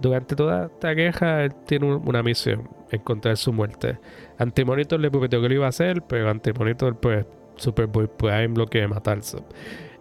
Durante 0.00 0.36
toda 0.36 0.66
esta 0.66 0.92
guerra 0.92 1.44
él 1.44 1.54
tiene 1.66 1.94
una 1.94 2.22
misión, 2.22 2.68
encontrar 2.90 3.36
su 3.36 3.52
muerte. 3.52 3.98
Antimonitor 4.38 5.00
le 5.00 5.10
prometió 5.10 5.40
que 5.40 5.48
lo 5.48 5.54
iba 5.54 5.66
a 5.66 5.70
hacer, 5.70 6.02
pero 6.02 6.30
Antimonitor 6.30 6.98
pues 7.00 7.26
Superboy 7.56 8.08
Prime 8.18 8.54
lo 8.56 8.66
quiere 8.66 8.88
matarse. 8.88 9.38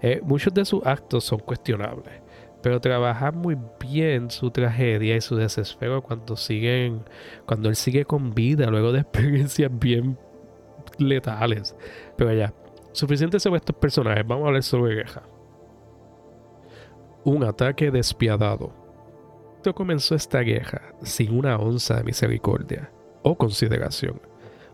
Eh, 0.01 0.21
muchos 0.23 0.53
de 0.53 0.65
sus 0.65 0.85
actos 0.85 1.23
son 1.23 1.39
cuestionables, 1.39 2.21
pero 2.61 2.79
trabaja 2.81 3.31
muy 3.31 3.57
bien 3.79 4.29
su 4.29 4.51
tragedia 4.51 5.15
y 5.15 5.21
su 5.21 5.35
desespero 5.35 6.01
cuando 6.01 6.35
siguen, 6.35 7.03
cuando 7.45 7.69
él 7.69 7.75
sigue 7.75 8.05
con 8.05 8.33
vida 8.33 8.67
luego 8.67 8.91
de 8.91 8.99
experiencias 9.01 9.71
bien 9.77 10.17
letales. 10.97 11.75
Pero 12.15 12.33
ya, 12.33 12.53
Suficiente 12.91 13.39
sobre 13.39 13.57
estos 13.57 13.75
personajes, 13.75 14.25
vamos 14.25 14.45
a 14.45 14.47
hablar 14.47 14.63
sobre 14.63 14.95
guerra. 14.95 15.23
Un 17.23 17.43
ataque 17.43 17.91
despiadado. 17.91 18.73
Esto 19.57 19.75
comenzó 19.75 20.15
esta 20.15 20.39
guerra 20.39 20.93
sin 21.03 21.37
una 21.37 21.57
onza 21.57 21.97
de 21.97 22.03
misericordia 22.03 22.91
o 23.23 23.37
consideración. 23.37 24.21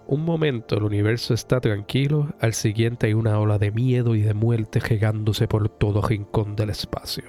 Un 0.07 0.23
momento 0.23 0.77
el 0.77 0.83
universo 0.83 1.33
está 1.33 1.59
tranquilo, 1.59 2.35
al 2.39 2.53
siguiente 2.53 3.07
hay 3.07 3.15
una 3.15 3.39
ola 3.39 3.57
de 3.57 3.71
miedo 3.71 4.13
y 4.13 4.21
de 4.21 4.35
muerte 4.35 4.79
regándose 4.79 5.47
por 5.47 5.67
todo 5.69 6.03
rincón 6.03 6.55
del 6.55 6.69
espacio. 6.69 7.23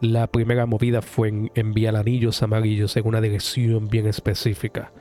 La 0.00 0.26
primera 0.26 0.66
movida 0.66 1.00
fue 1.00 1.50
enviar 1.54 1.94
anillos 1.94 2.42
amarillos 2.42 2.96
en 2.96 3.06
una 3.06 3.20
dirección 3.20 3.88
bien 3.88 4.06
específica. 4.06 4.92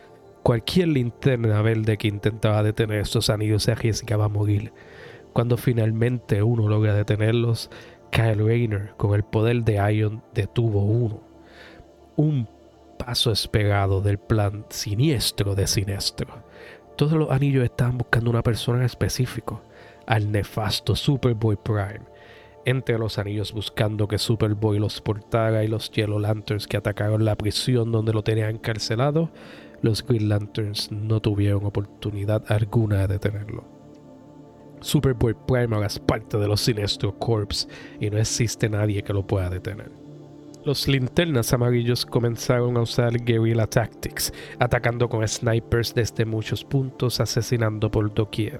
Cualquier 0.44 0.90
linterna 0.90 1.62
verde 1.62 1.98
que 1.98 2.08
intentaba 2.08 2.62
detener 2.62 3.02
estos 3.02 3.32
anillos 3.32 3.63
se 3.63 3.72
arriesgaba 3.72 4.26
a 4.26 4.30
morir. 4.30 4.72
Cuando 5.38 5.56
finalmente 5.56 6.41
uno 6.41 6.67
logra 6.67 6.95
detenerlos, 6.95 7.69
Kyle 8.10 8.43
Rayner, 8.43 8.95
con 8.97 9.13
el 9.13 9.21
poder 9.21 9.63
de 9.63 9.76
Ion, 9.93 10.23
detuvo 10.34 10.82
uno. 10.82 11.21
Un 12.15 12.50
paso 12.97 13.32
esperado 13.32 14.02
del 14.02 14.17
plan 14.17 14.65
siniestro 14.69 15.54
de 15.54 15.67
Sinestro. 15.67 16.41
Todos 16.95 17.13
los 17.13 17.30
anillos 17.30 17.63
estaban 17.63 18.00
buscando 18.00 18.32
una 18.32 18.41
persona 18.41 18.80
en 18.80 18.86
específico, 18.86 19.62
al 20.08 20.32
nefasto 20.32 20.95
Superboy 20.95 21.56
Prime. 21.56 22.02
Entre 22.65 22.97
los 22.97 23.19
anillos 23.19 23.54
buscando 23.54 24.08
que 24.08 24.17
Superboy 24.17 24.80
los 24.80 25.02
portara 25.02 25.63
y 25.63 25.67
los 25.67 25.91
Yellow 25.91 26.17
Lanterns 26.17 26.65
que 26.65 26.78
atacaron 26.78 27.26
la 27.26 27.36
prisión 27.36 27.91
donde 27.91 28.12
lo 28.12 28.23
tenían 28.23 28.56
encarcelado, 28.56 29.30
los 29.84 30.04
Green 30.04 30.30
Lanterns 30.30 30.91
no 30.91 31.21
tuvieron 31.21 31.63
oportunidad 31.63 32.43
alguna 32.52 33.02
de 33.02 33.19
detenerlo. 33.19 33.77
Superboy 34.82 35.36
Prime 35.48 35.86
es 35.86 36.00
parte 36.00 36.38
de 36.38 36.48
los 36.48 36.62
Sinestro 36.62 37.18
Corps 37.18 37.68
y 38.00 38.10
no 38.10 38.18
existe 38.18 38.70
nadie 38.70 39.04
que 39.04 39.13
lo 39.13 39.26
pueda 39.26 39.50
detener. 39.50 39.92
Los 40.66 40.88
linternas 40.88 41.54
amarillos 41.54 42.06
comenzaron 42.06 42.76
a 42.76 42.82
usar 42.82 43.13
guerrilla 43.24 43.68
tactics, 43.68 44.34
atacando 44.60 45.08
con 45.08 45.26
snipers 45.26 45.94
desde 45.94 46.26
muchos 46.26 46.63
puntos, 46.66 47.22
asesinando 47.22 47.90
por 47.90 48.13
doquier. 48.13 48.60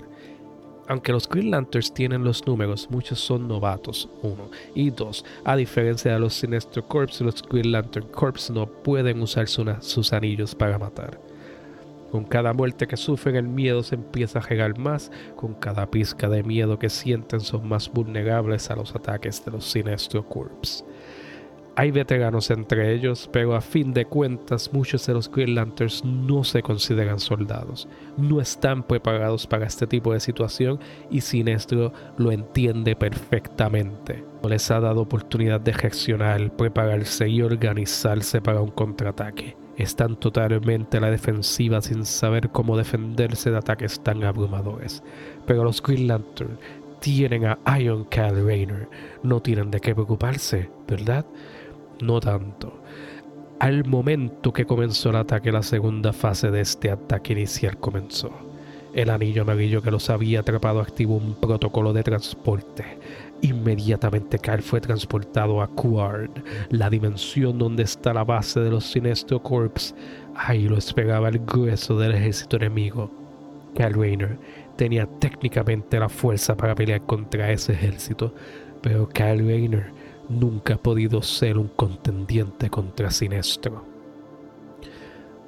Aunque 0.88 1.12
los 1.12 1.27
Green 1.27 1.51
Lanterns 1.51 1.93
tienen 1.93 2.23
los 2.23 2.47
números, 2.47 2.88
muchos 2.89 3.19
son 3.19 3.45
novatos, 3.47 4.10
uno. 4.21 4.49
Y 4.73 4.89
dos, 4.89 5.25
a 5.43 5.58
diferencia 5.58 6.13
de 6.13 6.19
los 6.19 6.34
Sinestro 6.34 6.88
Corps, 6.88 7.19
los 7.19 7.43
Green 7.43 7.73
Lantern 7.73 8.08
Corps 8.08 8.49
no 8.51 8.67
pueden 8.67 9.21
usar 9.21 9.47
sus 9.49 10.13
anillos 10.13 10.56
para 10.56 10.80
matar. 10.80 11.19
Con 12.11 12.23
cada 12.23 12.53
muerte 12.53 12.87
que 12.87 12.95
sufren 12.95 13.35
el 13.35 13.47
miedo 13.47 13.83
se 13.83 13.95
empieza 13.95 14.39
a 14.39 14.41
regar 14.41 14.77
más, 14.77 15.11
con 15.35 15.53
cada 15.55 15.89
pizca 15.91 16.29
de 16.29 16.43
miedo 16.43 16.79
que 16.79 16.89
sienten 16.89 17.41
son 17.41 17.67
más 17.67 17.91
vulnerables 17.91 18.71
a 18.71 18.75
los 18.75 18.95
ataques 18.95 19.43
de 19.43 19.51
los 19.51 19.65
Sinestro 19.65 20.27
Corps. 20.27 20.85
Hay 21.75 21.91
veteranos 21.91 22.49
entre 22.49 22.95
ellos, 22.95 23.29
pero 23.31 23.55
a 23.55 23.61
fin 23.61 23.93
de 23.93 24.05
cuentas 24.05 24.73
muchos 24.73 25.05
de 25.05 25.13
los 25.13 25.29
Green 25.29 25.53
Lanterns 25.53 26.03
no 26.03 26.43
se 26.43 26.63
consideran 26.63 27.19
soldados, 27.19 27.87
no 28.17 28.41
están 28.41 28.81
preparados 28.81 29.45
para 29.45 29.67
este 29.67 29.85
tipo 29.85 30.11
de 30.11 30.19
situación 30.19 30.79
y 31.11 31.21
Sinestro 31.21 31.93
lo 32.17 32.31
entiende 32.31 32.95
perfectamente. 32.95 34.23
No 34.41 34.49
les 34.49 34.71
ha 34.71 34.79
dado 34.79 35.01
oportunidad 35.01 35.61
de 35.61 35.73
reaccionar, 35.73 36.55
prepararse 36.55 37.29
y 37.29 37.43
organizarse 37.43 38.41
para 38.41 38.61
un 38.61 38.71
contraataque 38.71 39.66
están 39.83 40.15
totalmente 40.15 40.97
a 40.97 41.01
la 41.01 41.11
defensiva 41.11 41.81
sin 41.81 42.05
saber 42.05 42.49
cómo 42.49 42.77
defenderse 42.77 43.51
de 43.51 43.57
ataques 43.57 43.99
tan 44.01 44.23
abrumadores. 44.23 45.03
Pero 45.45 45.63
los 45.63 45.81
Green 45.81 46.07
Lantern 46.07 46.57
tienen 46.99 47.45
a 47.45 47.59
Iron 47.79 48.05
Cal 48.05 48.45
Rainer, 48.45 48.89
no 49.23 49.39
tienen 49.41 49.71
de 49.71 49.79
qué 49.79 49.93
preocuparse, 49.93 50.69
¿verdad? 50.87 51.25
No 52.01 52.19
tanto. 52.19 52.81
Al 53.59 53.85
momento 53.85 54.53
que 54.53 54.65
comenzó 54.65 55.09
el 55.09 55.15
ataque, 55.15 55.51
la 55.51 55.63
segunda 55.63 56.13
fase 56.13 56.51
de 56.51 56.61
este 56.61 56.91
ataque 56.91 57.33
inicial 57.33 57.77
comenzó. 57.77 58.31
El 58.93 59.09
anillo 59.09 59.43
amarillo 59.43 59.81
que 59.81 59.91
los 59.91 60.09
había 60.09 60.39
atrapado 60.39 60.79
activó 60.79 61.17
un 61.17 61.35
protocolo 61.35 61.93
de 61.93 62.03
transporte 62.03 62.97
Inmediatamente 63.41 64.39
Kyle 64.39 64.62
fue 64.62 64.82
transportado 64.82 65.62
a 65.62 65.67
Quard, 65.67 66.32
la 66.69 66.89
dimensión 66.89 67.60
donde 67.60 67.84
está 67.84 68.13
la 68.13 68.23
base 68.23 68.60
de 68.60 68.71
los 68.71 68.86
Sinestro 68.86 69.41
Corps. 69.41 69.93
Ahí 70.36 70.67
lo 70.67 70.78
esperaba 70.78 71.30
el 71.30 71.39
grueso 71.39 71.97
del 72.00 72.13
ejército 72.13 72.58
enemigo. 72.58 73.12
Kyle 73.76 73.93
Rayner 73.93 74.39
tenía 74.76 75.06
técnicamente 75.06 76.00
la 76.00 76.10
fuerza 76.10 76.58
para 76.58 76.73
pelear 76.73 77.02
contra 77.06 77.52
ese 77.52 77.73
ejército, 77.73 78.34
pero 78.82 79.08
Kyle 79.08 79.45
Rayner 79.45 79.91
nunca 80.30 80.73
ha 80.76 80.78
podido 80.78 81.21
ser 81.21 81.58
un 81.58 81.67
contendiente 81.67 82.69
contra 82.69 83.12
Sinestro. 83.12 83.86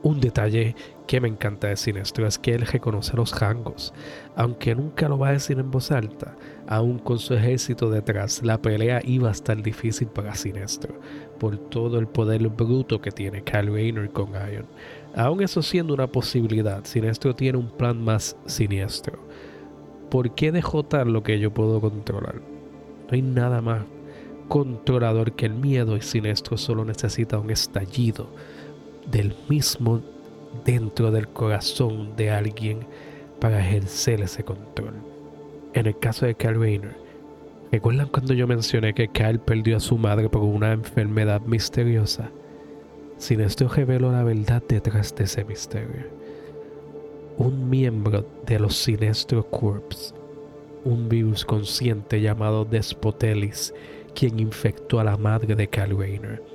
Un 0.03 0.19
detalle 0.19 0.75
que 1.09 1.19
me 1.19 1.27
encanta 1.27 1.69
de 1.69 1.75
Sinestro 1.75 2.27
es 2.27 2.37
que 2.37 2.53
él 2.53 2.67
reconoce 2.67 3.17
los 3.17 3.39
rangos, 3.39 3.95
aunque 4.35 4.75
nunca 4.75 5.09
lo 5.09 5.17
va 5.17 5.29
a 5.29 5.31
decir 5.31 5.57
en 5.57 5.71
voz 5.71 5.91
alta, 5.91 6.37
aún 6.67 6.99
con 6.99 7.17
su 7.17 7.33
ejército 7.33 7.89
detrás, 7.89 8.43
la 8.43 8.61
pelea 8.61 9.01
iba 9.03 9.29
a 9.29 9.31
estar 9.31 9.59
difícil 9.59 10.07
para 10.09 10.35
Sinestro, 10.35 10.99
por 11.39 11.57
todo 11.57 11.97
el 11.97 12.05
poder 12.05 12.47
bruto 12.49 13.01
que 13.01 13.09
tiene 13.09 13.43
Kyle 13.43 13.73
Rayner 13.73 14.11
con 14.11 14.33
Iron. 14.53 14.67
Aún 15.15 15.41
eso 15.41 15.63
siendo 15.63 15.95
una 15.95 16.05
posibilidad, 16.05 16.85
Sinestro 16.85 17.35
tiene 17.35 17.57
un 17.57 17.71
plan 17.71 17.99
más 18.03 18.37
siniestro. 18.45 19.17
¿Por 20.11 20.35
qué 20.35 20.51
dejó 20.51 20.83
tal 20.85 21.11
lo 21.11 21.23
que 21.23 21.39
yo 21.39 21.51
puedo 21.51 21.81
controlar? 21.81 22.35
No 22.35 23.07
hay 23.09 23.23
nada 23.23 23.61
más 23.61 23.81
controlador 24.47 25.31
que 25.31 25.47
el 25.47 25.55
miedo 25.55 25.97
y 25.97 26.01
Sinestro 26.01 26.55
solo 26.55 26.85
necesita 26.85 27.39
un 27.39 27.49
estallido 27.49 28.29
del 29.09 29.35
mismo 29.49 30.03
dentro 30.65 31.11
del 31.11 31.27
corazón 31.27 32.15
de 32.15 32.31
alguien 32.31 32.79
para 33.39 33.59
ejercer 33.59 34.21
ese 34.21 34.43
control. 34.43 34.93
En 35.73 35.85
el 35.85 35.97
caso 35.99 36.25
de 36.25 36.35
Kyle 36.35 36.59
Rayner, 36.59 36.95
¿recuerdan 37.71 38.07
cuando 38.07 38.33
yo 38.33 38.47
mencioné 38.47 38.93
que 38.93 39.07
Kyle 39.07 39.39
perdió 39.39 39.77
a 39.77 39.79
su 39.79 39.97
madre 39.97 40.29
por 40.29 40.41
una 40.41 40.71
enfermedad 40.73 41.41
misteriosa? 41.41 42.31
Sinestro 43.17 43.67
reveló 43.67 44.11
la 44.11 44.23
verdad 44.23 44.63
detrás 44.67 45.13
de 45.15 45.25
ese 45.25 45.43
misterio. 45.43 46.07
Un 47.37 47.69
miembro 47.69 48.25
de 48.45 48.59
los 48.59 48.75
Sinestro 48.75 49.49
Corps, 49.49 50.13
un 50.83 51.07
virus 51.09 51.45
consciente 51.45 52.21
llamado 52.21 52.65
Despotelis, 52.65 53.73
quien 54.15 54.39
infectó 54.39 54.99
a 54.99 55.03
la 55.03 55.17
madre 55.17 55.55
de 55.55 55.67
Kyle 55.67 55.95
Rayner 55.97 56.48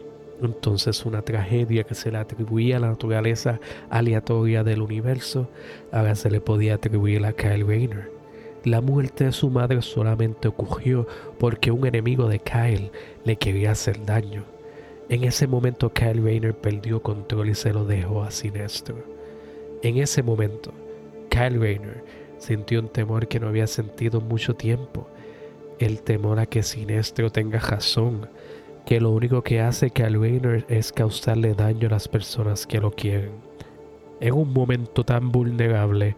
entonces 0.46 1.04
una 1.04 1.22
tragedia 1.22 1.84
que 1.84 1.94
se 1.94 2.10
le 2.10 2.18
atribuía 2.18 2.76
a 2.76 2.80
la 2.80 2.88
naturaleza 2.88 3.60
aleatoria 3.90 4.64
del 4.64 4.82
universo, 4.82 5.48
ahora 5.92 6.14
se 6.14 6.30
le 6.30 6.40
podía 6.40 6.74
atribuir 6.74 7.24
a 7.24 7.32
Kyle 7.32 7.66
Rayner. 7.66 8.10
La 8.64 8.80
muerte 8.80 9.24
de 9.24 9.32
su 9.32 9.50
madre 9.50 9.82
solamente 9.82 10.48
ocurrió 10.48 11.06
porque 11.38 11.70
un 11.70 11.86
enemigo 11.86 12.28
de 12.28 12.38
Kyle 12.38 12.90
le 13.24 13.36
quería 13.36 13.72
hacer 13.72 14.04
daño. 14.04 14.44
En 15.10 15.24
ese 15.24 15.46
momento 15.46 15.92
Kyle 15.92 16.22
Rayner 16.22 16.54
perdió 16.54 17.02
control 17.02 17.50
y 17.50 17.54
se 17.54 17.74
lo 17.74 17.84
dejó 17.84 18.22
a 18.22 18.30
Sinestro. 18.30 18.96
En 19.82 19.98
ese 19.98 20.22
momento, 20.22 20.72
Kyle 21.28 21.60
Rayner 21.60 22.02
sintió 22.38 22.80
un 22.80 22.88
temor 22.88 23.28
que 23.28 23.38
no 23.38 23.48
había 23.48 23.66
sentido 23.66 24.22
mucho 24.22 24.54
tiempo. 24.54 25.08
El 25.78 26.00
temor 26.00 26.38
a 26.38 26.46
que 26.46 26.62
Sinestro 26.62 27.30
tenga 27.30 27.58
razón, 27.58 28.30
que 28.86 29.00
lo 29.00 29.10
único 29.10 29.42
que 29.42 29.60
hace 29.60 29.90
que 29.90 30.04
al 30.04 30.16
es 30.68 30.92
causarle 30.92 31.54
daño 31.54 31.88
a 31.88 31.92
las 31.92 32.08
personas 32.08 32.66
que 32.66 32.80
lo 32.80 32.90
quieren. 32.90 33.32
En 34.20 34.34
un 34.34 34.52
momento 34.52 35.04
tan 35.04 35.32
vulnerable, 35.32 36.16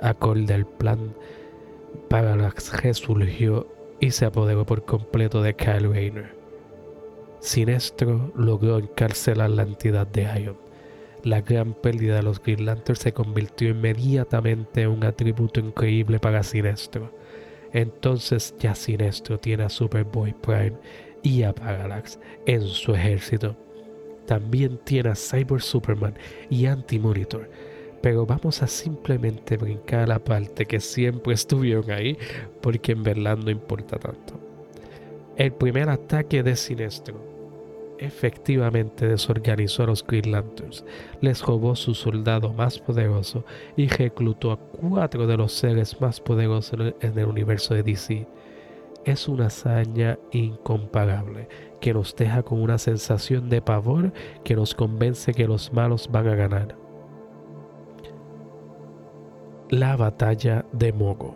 acorde 0.00 0.54
al 0.54 0.66
plan 0.66 1.14
para 2.08 2.36
la 2.36 2.50
que 2.50 2.94
surgió 2.94 3.66
y 4.00 4.10
se 4.10 4.24
apoderó 4.24 4.64
por 4.64 4.84
completo 4.84 5.42
de 5.42 5.54
Kyle 5.54 5.90
Rayner. 5.90 6.36
Sinestro 7.40 8.32
logró 8.36 8.78
encarcelar 8.78 9.50
la 9.50 9.62
entidad 9.62 10.06
de 10.06 10.22
Ion. 10.40 10.56
La 11.24 11.40
gran 11.40 11.74
pérdida 11.74 12.16
de 12.16 12.22
los 12.22 12.42
Green 12.42 12.64
Lanterns 12.64 13.00
se 13.00 13.12
convirtió 13.12 13.68
inmediatamente 13.68 14.82
en 14.82 14.90
un 14.90 15.04
atributo 15.04 15.60
increíble 15.60 16.18
para 16.18 16.42
Sinestro. 16.42 17.12
Entonces 17.72 18.54
ya 18.58 18.74
Sinestro 18.74 19.38
tiene 19.38 19.64
a 19.64 19.68
Superboy 19.68 20.32
Prime 20.32 20.76
y 21.28 21.42
a 21.42 21.54
Parallax 21.54 22.18
en 22.46 22.62
su 22.62 22.94
ejército. 22.94 23.54
También 24.26 24.78
tiene 24.84 25.10
a 25.10 25.14
Cyber 25.14 25.60
Superman 25.60 26.14
y 26.48 26.66
Anti-Monitor. 26.66 27.50
Pero 28.00 28.24
vamos 28.24 28.62
a 28.62 28.66
simplemente 28.66 29.56
brincar 29.56 30.08
la 30.08 30.18
parte 30.18 30.64
que 30.64 30.80
siempre 30.80 31.34
estuvieron 31.40 31.90
ahí 31.90 32.16
porque 32.62 32.92
en 32.92 33.02
verdad 33.02 33.36
no 33.36 33.50
importa 33.50 33.98
tanto. 33.98 34.40
El 35.36 35.52
primer 35.52 35.88
ataque 35.90 36.42
de 36.42 36.56
Sinestro 36.56 37.28
efectivamente 37.98 39.06
desorganizó 39.08 39.82
a 39.82 39.86
los 39.86 40.06
Green 40.06 40.30
Lanterns, 40.30 40.84
les 41.20 41.42
robó 41.42 41.74
su 41.74 41.94
soldado 41.94 42.52
más 42.52 42.78
poderoso 42.78 43.44
y 43.76 43.88
reclutó 43.88 44.52
a 44.52 44.56
cuatro 44.56 45.26
de 45.26 45.36
los 45.36 45.52
seres 45.52 46.00
más 46.00 46.20
poderosos 46.20 46.94
en 47.00 47.18
el 47.18 47.26
universo 47.26 47.74
de 47.74 47.82
DC 47.82 48.26
es 49.10 49.26
una 49.26 49.46
hazaña 49.46 50.18
incomparable 50.32 51.48
que 51.80 51.94
nos 51.94 52.14
deja 52.14 52.42
con 52.42 52.60
una 52.60 52.78
sensación 52.78 53.48
de 53.48 53.62
pavor 53.62 54.12
que 54.44 54.54
nos 54.54 54.74
convence 54.74 55.32
que 55.32 55.46
los 55.46 55.72
malos 55.72 56.08
van 56.10 56.28
a 56.28 56.34
ganar. 56.34 56.76
La 59.70 59.96
batalla 59.96 60.64
de 60.72 60.92
Mogo. 60.92 61.34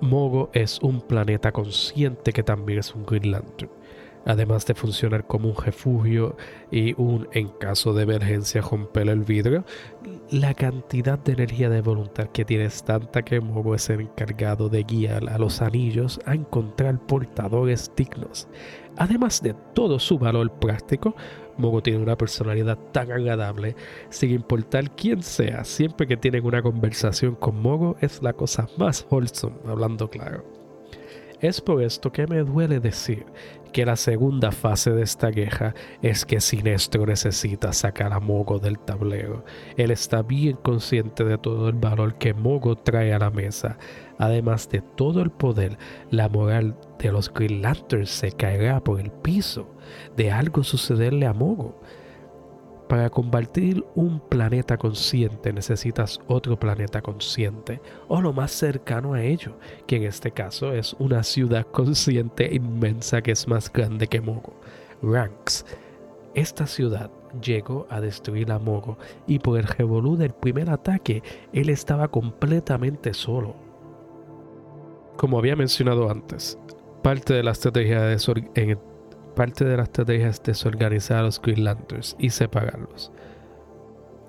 Mogo 0.00 0.50
es 0.52 0.78
un 0.82 1.00
planeta 1.00 1.52
consciente 1.52 2.32
que 2.32 2.42
también 2.42 2.78
es 2.78 2.94
un 2.94 3.04
Green 3.04 3.32
Lantern 3.32 3.70
además 4.24 4.66
de 4.66 4.74
funcionar 4.74 5.26
como 5.26 5.48
un 5.48 5.56
refugio 5.56 6.36
y 6.70 6.94
un, 7.00 7.28
en 7.32 7.48
caso 7.48 7.92
de 7.92 8.04
emergencia, 8.04 8.60
romper 8.60 9.08
el 9.08 9.20
vidrio, 9.20 9.64
la 10.30 10.54
cantidad 10.54 11.18
de 11.18 11.32
energía 11.32 11.68
de 11.68 11.80
voluntad 11.80 12.28
que 12.28 12.44
tiene 12.44 12.66
es 12.66 12.84
tanta 12.84 13.22
que 13.22 13.40
Mogo 13.40 13.74
es 13.74 13.88
el 13.90 14.02
encargado 14.02 14.68
de 14.68 14.84
guiar 14.84 15.28
a 15.28 15.38
los 15.38 15.62
anillos 15.62 16.20
a 16.26 16.34
encontrar 16.34 16.98
portadores 17.06 17.90
dignos. 17.96 18.48
Además 18.96 19.42
de 19.42 19.54
todo 19.74 19.98
su 19.98 20.18
valor 20.18 20.50
práctico, 20.52 21.14
Mogo 21.56 21.82
tiene 21.82 22.02
una 22.02 22.16
personalidad 22.16 22.78
tan 22.92 23.12
agradable, 23.12 23.76
sin 24.08 24.30
importar 24.30 24.94
quién 24.94 25.22
sea, 25.22 25.64
siempre 25.64 26.06
que 26.06 26.16
tienen 26.16 26.44
una 26.44 26.62
conversación 26.62 27.34
con 27.34 27.60
Mogo 27.60 27.96
es 28.00 28.22
la 28.22 28.32
cosa 28.32 28.68
más 28.78 29.06
wholesome, 29.10 29.56
hablando 29.66 30.08
claro. 30.08 30.44
Es 31.40 31.60
por 31.60 31.82
esto 31.82 32.12
que 32.12 32.26
me 32.26 32.40
duele 32.40 32.80
decir 32.80 33.24
que 33.70 33.86
la 33.86 33.96
segunda 33.96 34.52
fase 34.52 34.90
de 34.90 35.02
esta 35.02 35.30
guerra 35.30 35.74
es 36.02 36.24
que 36.24 36.40
Sinestro 36.40 37.06
necesita 37.06 37.72
sacar 37.72 38.12
a 38.12 38.20
Mogo 38.20 38.58
del 38.58 38.78
tablero. 38.78 39.44
Él 39.76 39.90
está 39.90 40.22
bien 40.22 40.56
consciente 40.56 41.24
de 41.24 41.38
todo 41.38 41.68
el 41.68 41.76
valor 41.76 42.16
que 42.16 42.34
Mogo 42.34 42.76
trae 42.76 43.12
a 43.12 43.18
la 43.18 43.30
mesa. 43.30 43.78
Además 44.18 44.68
de 44.68 44.82
todo 44.82 45.22
el 45.22 45.30
poder, 45.30 45.78
la 46.10 46.28
moral 46.28 46.76
de 46.98 47.12
los 47.12 47.32
Green 47.32 47.62
Lanterns 47.62 48.10
se 48.10 48.32
caerá 48.32 48.84
por 48.84 49.00
el 49.00 49.10
piso 49.10 49.74
de 50.16 50.30
algo 50.30 50.62
sucederle 50.62 51.26
a 51.26 51.32
Mogo. 51.32 51.80
Para 52.90 53.08
combatir 53.08 53.84
un 53.94 54.18
planeta 54.18 54.76
consciente 54.76 55.52
necesitas 55.52 56.18
otro 56.26 56.58
planeta 56.58 57.00
consciente, 57.00 57.80
o 58.08 58.20
lo 58.20 58.32
más 58.32 58.50
cercano 58.50 59.14
a 59.14 59.22
ello, 59.22 59.56
que 59.86 59.94
en 59.94 60.02
este 60.02 60.32
caso 60.32 60.72
es 60.72 60.96
una 60.98 61.22
ciudad 61.22 61.64
consciente 61.68 62.52
inmensa 62.52 63.22
que 63.22 63.30
es 63.30 63.46
más 63.46 63.72
grande 63.72 64.08
que 64.08 64.20
Mogo, 64.20 64.54
Ranks. 65.02 65.64
Esta 66.34 66.66
ciudad 66.66 67.12
llegó 67.40 67.86
a 67.90 68.00
destruir 68.00 68.50
a 68.50 68.58
Mogo 68.58 68.98
y 69.28 69.38
por 69.38 69.60
el 69.60 69.68
revolú 69.68 70.16
del 70.16 70.32
primer 70.32 70.68
ataque 70.68 71.22
él 71.52 71.68
estaba 71.68 72.08
completamente 72.08 73.14
solo. 73.14 73.54
Como 75.16 75.38
había 75.38 75.54
mencionado 75.54 76.10
antes, 76.10 76.58
parte 77.04 77.34
de 77.34 77.44
la 77.44 77.52
estrategia 77.52 78.00
de 78.00 78.18
Parte 79.34 79.64
de 79.64 79.76
la 79.76 79.84
estrategia 79.84 80.28
es 80.28 80.42
desorganizar 80.42 81.18
a 81.18 81.22
los 81.22 81.40
Green 81.40 81.64
Lanterns 81.64 82.16
y 82.18 82.30
separarlos. 82.30 83.12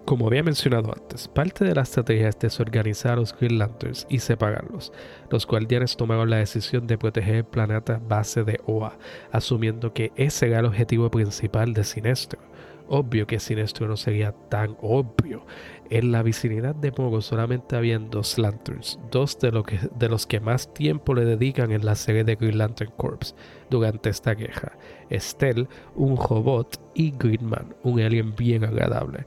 Como 0.05 0.27
había 0.27 0.43
mencionado 0.43 0.93
antes, 0.93 1.27
parte 1.27 1.63
de 1.63 1.75
la 1.75 1.83
estrategia 1.83 2.29
es 2.29 2.39
desorganizar 2.39 3.13
a 3.13 3.15
los 3.17 3.37
Green 3.37 3.59
Lanterns 3.59 4.05
y 4.09 4.19
separarlos. 4.19 4.91
Los 5.29 5.47
guardianes 5.47 5.95
tomaron 5.95 6.29
la 6.29 6.37
decisión 6.37 6.87
de 6.87 6.97
proteger 6.97 7.35
el 7.35 7.45
planeta 7.45 8.01
base 8.07 8.43
de 8.43 8.59
Oa, 8.65 8.97
asumiendo 9.31 9.93
que 9.93 10.11
ese 10.15 10.47
era 10.47 10.59
el 10.59 10.65
objetivo 10.65 11.09
principal 11.09 11.73
de 11.73 11.83
Sinestro. 11.83 12.39
Obvio 12.87 13.25
que 13.25 13.39
Sinestro 13.39 13.87
no 13.87 13.95
sería 13.95 14.33
tan 14.49 14.75
obvio. 14.81 15.45
En 15.89 16.11
la 16.11 16.23
vicinidad 16.23 16.75
de 16.75 16.91
Mogo 16.91 17.21
solamente 17.21 17.77
habían 17.77 18.09
dos 18.09 18.37
Lanterns, 18.37 18.99
dos 19.11 19.39
de, 19.39 19.51
de 19.95 20.09
los 20.09 20.27
que 20.27 20.41
más 20.41 20.73
tiempo 20.73 21.13
le 21.13 21.25
dedican 21.25 21.71
en 21.71 21.85
la 21.85 21.95
serie 21.95 22.23
de 22.23 22.35
Green 22.35 22.57
Lantern 22.57 22.91
Corps 22.97 23.33
durante 23.71 24.09
esta 24.09 24.35
guerra. 24.35 24.73
Estelle, 25.09 25.67
un 25.95 26.15
robot, 26.15 26.79
y 26.93 27.11
Greenman, 27.17 27.73
un 27.83 27.99
alien 27.99 28.35
bien 28.35 28.63
agradable. 28.63 29.25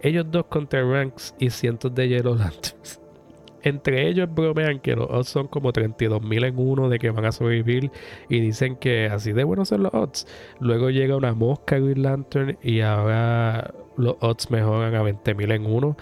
Ellos 0.00 0.26
dos 0.30 0.44
contra 0.46 0.82
Ranks 0.82 1.34
y 1.40 1.50
cientos 1.50 1.92
de 1.94 2.08
Yellow 2.08 2.36
Lanterns. 2.36 3.00
Entre 3.62 4.06
ellos 4.06 4.32
bromean 4.32 4.78
que 4.78 4.94
los 4.94 5.10
odds 5.10 5.28
son 5.28 5.48
como 5.48 5.72
32.000 5.72 6.46
en 6.46 6.58
uno 6.58 6.88
de 6.88 7.00
que 7.00 7.10
van 7.10 7.24
a 7.24 7.32
sobrevivir 7.32 7.90
y 8.28 8.38
dicen 8.38 8.76
que 8.76 9.06
así 9.06 9.32
de 9.32 9.42
buenos 9.42 9.70
son 9.70 9.82
los 9.82 9.92
odds. 9.92 10.28
Luego 10.60 10.90
llega 10.90 11.16
una 11.16 11.34
mosca 11.34 11.78
Green 11.80 12.04
Lantern 12.04 12.56
y 12.62 12.82
ahora 12.82 13.74
los 13.96 14.14
odds 14.20 14.52
mejoran 14.52 14.94
a 14.94 15.02
20.000 15.02 15.54
en 15.54 15.66
uno. 15.66 15.96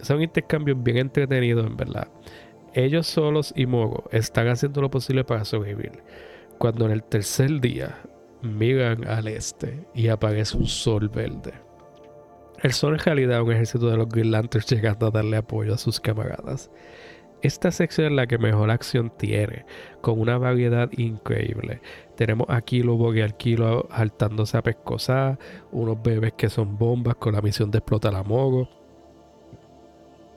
Son 0.00 0.22
intercambios 0.22 0.80
bien 0.80 0.98
entretenidos 0.98 1.66
en 1.66 1.76
verdad. 1.76 2.06
Ellos 2.72 3.08
solos 3.08 3.52
y 3.56 3.66
Mogo 3.66 4.04
están 4.12 4.46
haciendo 4.46 4.80
lo 4.80 4.90
posible 4.90 5.24
para 5.24 5.44
sobrevivir. 5.44 6.02
Cuando 6.58 6.86
en 6.86 6.92
el 6.92 7.02
tercer 7.02 7.60
día 7.60 7.98
miran 8.42 9.06
al 9.06 9.28
este 9.28 9.86
y 9.94 10.08
aparece 10.08 10.56
un 10.56 10.66
sol 10.66 11.08
verde. 11.08 11.52
El 12.62 12.72
son 12.72 12.94
en 12.94 13.00
realidad 13.00 13.42
un 13.42 13.52
ejército 13.52 13.90
de 13.90 13.96
los 13.96 14.08
Green 14.08 14.30
Lanterns 14.30 14.66
llegando 14.66 15.06
a 15.06 15.10
darle 15.10 15.36
apoyo 15.36 15.74
a 15.74 15.78
sus 15.78 16.00
camaradas. 16.00 16.70
Esta 17.42 17.70
sección 17.70 18.08
es 18.08 18.12
la 18.14 18.26
que 18.26 18.38
mejor 18.38 18.70
acción 18.70 19.12
tiene, 19.16 19.66
con 20.00 20.18
una 20.18 20.38
variedad 20.38 20.90
increíble. 20.96 21.82
Tenemos 22.16 22.46
a 22.48 22.62
Kilo 22.62 23.14
y 23.14 23.20
al 23.20 23.36
Kilo 23.36 23.86
saltándose 23.94 24.56
a 24.56 24.62
pescosar, 24.62 25.38
unos 25.70 26.02
bebés 26.02 26.32
que 26.32 26.48
son 26.48 26.78
bombas 26.78 27.16
con 27.16 27.34
la 27.34 27.42
misión 27.42 27.70
de 27.70 27.78
explotar 27.78 28.14
a 28.14 28.22
Mogo, 28.22 28.68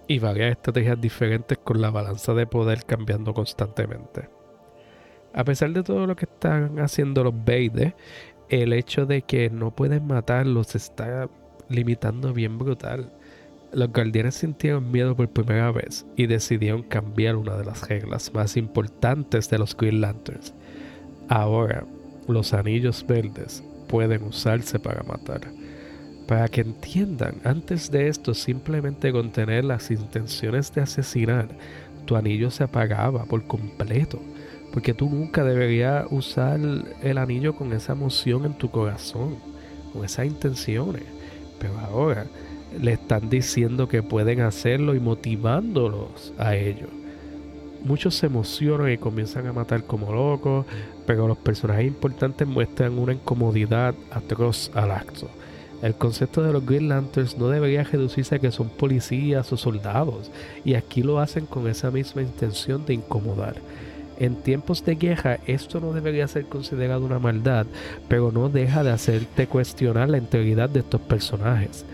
y 0.07 0.19
varias 0.19 0.51
estrategias 0.51 0.99
diferentes 0.99 1.57
con 1.59 1.79
la 1.79 1.89
balanza 1.89 2.33
de 2.33 2.47
poder 2.47 2.83
cambiando 2.85 3.33
constantemente. 3.33 4.38
A 5.33 5.43
pesar 5.43 5.71
de 5.71 5.83
todo 5.83 6.07
lo 6.07 6.15
que 6.15 6.25
están 6.25 6.79
haciendo 6.79 7.23
los 7.23 7.33
Beides, 7.45 7.93
el 8.49 8.73
hecho 8.73 9.05
de 9.05 9.21
que 9.21 9.49
no 9.49 9.71
pueden 9.71 10.07
matarlos 10.07 10.75
está 10.75 11.29
limitando 11.69 12.33
bien 12.33 12.57
brutal. 12.57 13.11
Los 13.71 13.91
guardianes 13.93 14.35
sintieron 14.35 14.91
miedo 14.91 15.15
por 15.15 15.29
primera 15.29 15.71
vez 15.71 16.05
y 16.15 16.25
decidieron 16.25 16.81
cambiar 16.81 17.35
una 17.35 17.55
de 17.55 17.65
las 17.65 17.87
reglas 17.87 18.33
más 18.33 18.57
importantes 18.57 19.49
de 19.49 19.59
los 19.59 19.77
Green 19.77 20.01
Lanterns. 20.01 20.53
Ahora, 21.27 21.85
los 22.27 22.53
anillos 22.53 23.05
verdes 23.07 23.63
pueden 23.87 24.23
usarse 24.23 24.79
para 24.79 25.03
matar. 25.03 25.41
Para 26.27 26.47
que 26.47 26.61
entiendan, 26.61 27.35
antes 27.43 27.91
de 27.91 28.07
esto 28.07 28.33
simplemente 28.33 29.11
con 29.11 29.31
tener 29.31 29.65
las 29.65 29.91
intenciones 29.91 30.73
de 30.73 30.81
asesinar, 30.81 31.49
tu 32.05 32.15
anillo 32.15 32.49
se 32.49 32.63
apagaba 32.63 33.25
por 33.25 33.45
completo. 33.45 34.19
Porque 34.71 34.93
tú 34.93 35.09
nunca 35.09 35.43
deberías 35.43 36.05
usar 36.11 36.59
el 37.01 37.17
anillo 37.17 37.55
con 37.55 37.73
esa 37.73 37.93
emoción 37.93 38.45
en 38.45 38.53
tu 38.53 38.69
corazón, 38.69 39.37
con 39.93 40.05
esas 40.05 40.25
intenciones. 40.25 41.03
Pero 41.59 41.77
ahora 41.79 42.27
le 42.79 42.93
están 42.93 43.29
diciendo 43.29 43.87
que 43.87 44.03
pueden 44.03 44.41
hacerlo 44.41 44.93
y 44.95 44.99
motivándolos 44.99 46.33
a 46.37 46.55
ello. 46.55 46.87
Muchos 47.83 48.15
se 48.15 48.25
emocionan 48.25 48.91
y 48.91 48.97
comienzan 48.97 49.47
a 49.47 49.53
matar 49.53 49.83
como 49.83 50.11
locos, 50.13 50.65
pero 51.05 51.27
los 51.27 51.37
personajes 51.37 51.87
importantes 51.87 52.47
muestran 52.47 52.99
una 52.99 53.13
incomodidad 53.13 53.95
atroz 54.11 54.69
al 54.73 54.91
acto. 54.91 55.29
El 55.81 55.95
concepto 55.95 56.43
de 56.43 56.51
los 56.51 56.65
Green 56.65 56.89
Lanterns 56.89 57.37
no 57.37 57.47
debería 57.47 57.83
reducirse 57.83 58.35
a 58.35 58.39
que 58.39 58.51
son 58.51 58.67
policías 58.69 59.51
o 59.53 59.57
soldados, 59.57 60.29
y 60.65 60.73
aquí 60.73 61.03
lo 61.03 61.19
hacen 61.19 61.45
con 61.45 61.69
esa 61.69 61.89
misma 61.89 62.21
intención 62.21 62.85
de 62.85 62.95
incomodar. 62.95 63.55
En 64.19 64.35
tiempos 64.35 64.83
de 64.83 64.95
guerra 64.95 65.39
esto 65.47 65.79
no 65.79 65.93
debería 65.93 66.27
ser 66.27 66.45
considerado 66.45 67.05
una 67.05 67.19
maldad, 67.19 67.65
pero 68.09 68.33
no 68.33 68.49
deja 68.49 68.83
de 68.83 68.91
hacerte 68.91 69.47
cuestionar 69.47 70.09
la 70.09 70.17
integridad 70.17 70.69
de 70.69 70.81
estos 70.81 70.99
personajes. 70.99 71.85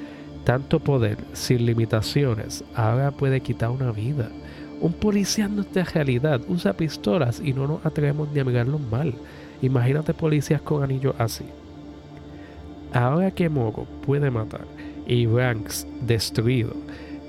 Tanto 0.43 0.79
poder 0.79 1.17
sin 1.33 1.65
limitaciones 1.67 2.63
ahora 2.73 3.11
puede 3.11 3.41
quitar 3.41 3.69
una 3.69 3.91
vida. 3.91 4.29
Un 4.81 4.93
policía 4.93 5.45
en 5.45 5.55
nuestra 5.55 5.83
realidad 5.83 6.41
usa 6.47 6.73
pistolas 6.73 7.39
y 7.43 7.53
no 7.53 7.67
nos 7.67 7.85
atrevemos 7.85 8.29
ni 8.33 8.39
a 8.39 8.43
mirarlos 8.43 8.81
mal. 8.81 9.13
Imagínate 9.61 10.13
policías 10.13 10.61
con 10.61 10.83
anillos 10.83 11.15
así. 11.19 11.45
Ahora 12.91 13.29
que 13.31 13.49
Mogo 13.49 13.85
puede 14.05 14.31
matar 14.31 14.65
y 15.07 15.27
Ranks 15.27 15.85
destruido, 16.01 16.73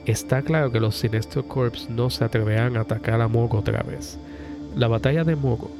está 0.06 0.40
claro 0.40 0.72
que 0.72 0.80
los 0.80 0.96
Sinestro 0.96 1.46
Corps 1.46 1.88
no 1.90 2.08
se 2.08 2.24
atreverán 2.24 2.76
a 2.76 2.80
atacar 2.80 3.20
a 3.20 3.28
Mogo 3.28 3.58
otra 3.58 3.82
vez. 3.82 4.18
La 4.76 4.88
batalla 4.88 5.24
de 5.24 5.36
Mogo 5.36 5.70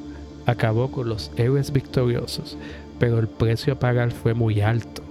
acabó 0.47 0.89
con 0.89 1.07
los 1.07 1.31
héroes 1.37 1.71
victoriosos, 1.71 2.57
pero 2.99 3.19
el 3.19 3.27
precio 3.27 3.73
a 3.73 3.79
pagar 3.79 4.11
fue 4.11 4.33
muy 4.33 4.59
alto. 4.61 5.03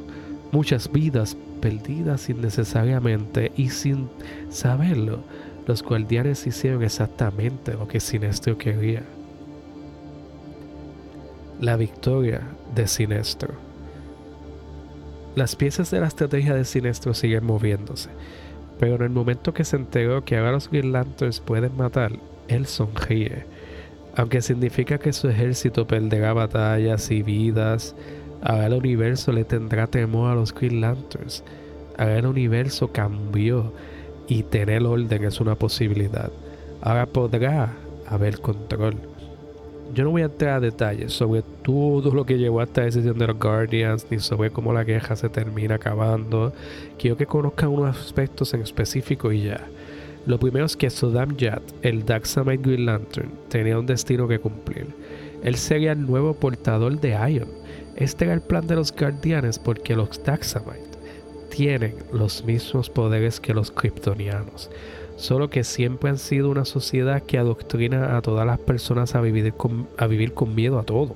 Muchas 0.51 0.91
vidas 0.91 1.37
perdidas 1.61 2.29
innecesariamente 2.29 3.53
y 3.57 3.69
sin 3.69 4.09
saberlo, 4.51 5.21
los 5.69 5.85
guardianes 5.85 6.49
hicieron 6.49 6.83
exactamente 6.83 7.75
lo 7.75 7.87
que 7.87 8.01
Sinestro 8.01 8.59
quería. 8.59 9.05
La 11.61 11.77
victoria 11.77 12.43
de 12.75 12.89
Sinestro. 12.89 13.55
Las 15.37 15.55
piezas 15.55 15.93
de 15.93 16.01
la 16.01 16.09
estrategia 16.09 16.55
de 16.55 16.65
Sinestro 16.65 17.15
siguen 17.15 17.47
moviéndose, 17.47 18.11
pero 18.81 18.97
en 18.97 19.03
el 19.03 19.11
momento 19.11 19.55
que 19.55 19.65
se 19.65 19.77
enteró 19.77 20.25
que 20.25 20.37
ahora 20.39 20.53
los 20.53 20.69
Green 20.69 20.93
pueden 21.45 21.77
matar, 21.77 22.11
él 22.49 22.67
sonríe 22.67 23.45
aunque 24.17 24.41
significa 24.41 24.99
que 24.99 25.13
su 25.13 25.29
ejército 25.29 25.87
perderá 25.87 26.33
batallas 26.33 27.11
y 27.11 27.23
vidas, 27.23 27.95
ahora 28.43 28.67
el 28.67 28.73
universo 28.73 29.31
le 29.31 29.45
tendrá 29.45 29.87
temor 29.87 30.31
a 30.31 30.35
los 30.35 30.55
Green 30.55 30.81
Lanterns. 30.81 31.45
Ahora 31.99 32.19
el 32.19 32.27
universo 32.27 32.89
cambió 32.89 33.73
y 34.27 34.43
tener 34.43 34.83
orden 34.85 35.25
es 35.25 35.41
una 35.41 35.55
posibilidad. 35.55 36.31
Ahora 36.81 37.07
podrá 37.07 37.75
haber 38.09 38.41
control. 38.41 38.97
Yo 39.95 40.05
no 40.05 40.11
voy 40.11 40.23
a 40.23 40.27
entrar 40.27 40.55
a 40.55 40.61
detalles 40.61 41.13
sobre 41.13 41.43
todo 41.63 42.13
lo 42.13 42.25
que 42.25 42.39
llevó 42.39 42.61
a 42.61 42.65
esta 42.65 42.83
decisión 42.83 43.19
de 43.19 43.27
los 43.27 43.39
Guardians, 43.39 44.07
ni 44.11 44.19
sobre 44.19 44.51
cómo 44.51 44.73
la 44.73 44.85
guerra 44.85 45.15
se 45.15 45.29
termina 45.29 45.77
acabando. 45.77 46.53
Quiero 46.99 47.17
que 47.17 47.27
conozcan 47.27 47.69
unos 47.69 47.99
aspectos 47.99 48.53
en 48.55 48.63
específico 48.63 49.31
y 49.31 49.45
ya. 49.45 49.61
Lo 50.27 50.41
primero 50.41 50.67
es 50.67 50.77
que 50.77 50.91
Sodam 50.91 51.37
Yat, 51.37 51.63
el 51.83 52.05
Daxamite 52.05 52.69
Green 52.69 52.87
Lantern, 52.87 53.31
tenía 53.49 53.79
un 53.79 53.87
destino 53.87 54.27
que 54.27 54.41
cumplir. 54.41 54.89
Él 55.45 55.55
sería 55.55 55.93
el 55.93 56.05
nuevo 56.05 56.35
portador 56.35 57.01
de 57.01 57.11
Ion. 57.11 57.49
Este 57.95 58.25
era 58.25 58.35
el 58.35 58.41
plan 58.41 58.67
de 58.67 58.75
los 58.75 58.93
Guardianes 58.93 59.61
porque 59.61 59.95
los 59.95 60.23
Daxamite 60.25 60.97
tienen 61.49 61.95
los 62.13 62.45
mismos 62.45 62.91
poderes 62.91 63.39
que 63.39 63.55
los 63.55 63.71
Kryptonianos, 63.71 64.69
solo 65.17 65.49
que 65.49 65.63
siempre 65.63 66.11
han 66.11 66.19
sido 66.19 66.51
una 66.51 66.65
sociedad 66.65 67.23
que 67.23 67.39
adoctrina 67.39 68.17
a 68.17 68.21
todas 68.21 68.45
las 68.45 68.59
personas 68.59 69.15
a 69.15 69.21
vivir 69.21 69.55
con, 69.55 70.55
miedo 70.57 70.81
a 70.81 70.83
todo. 70.83 71.15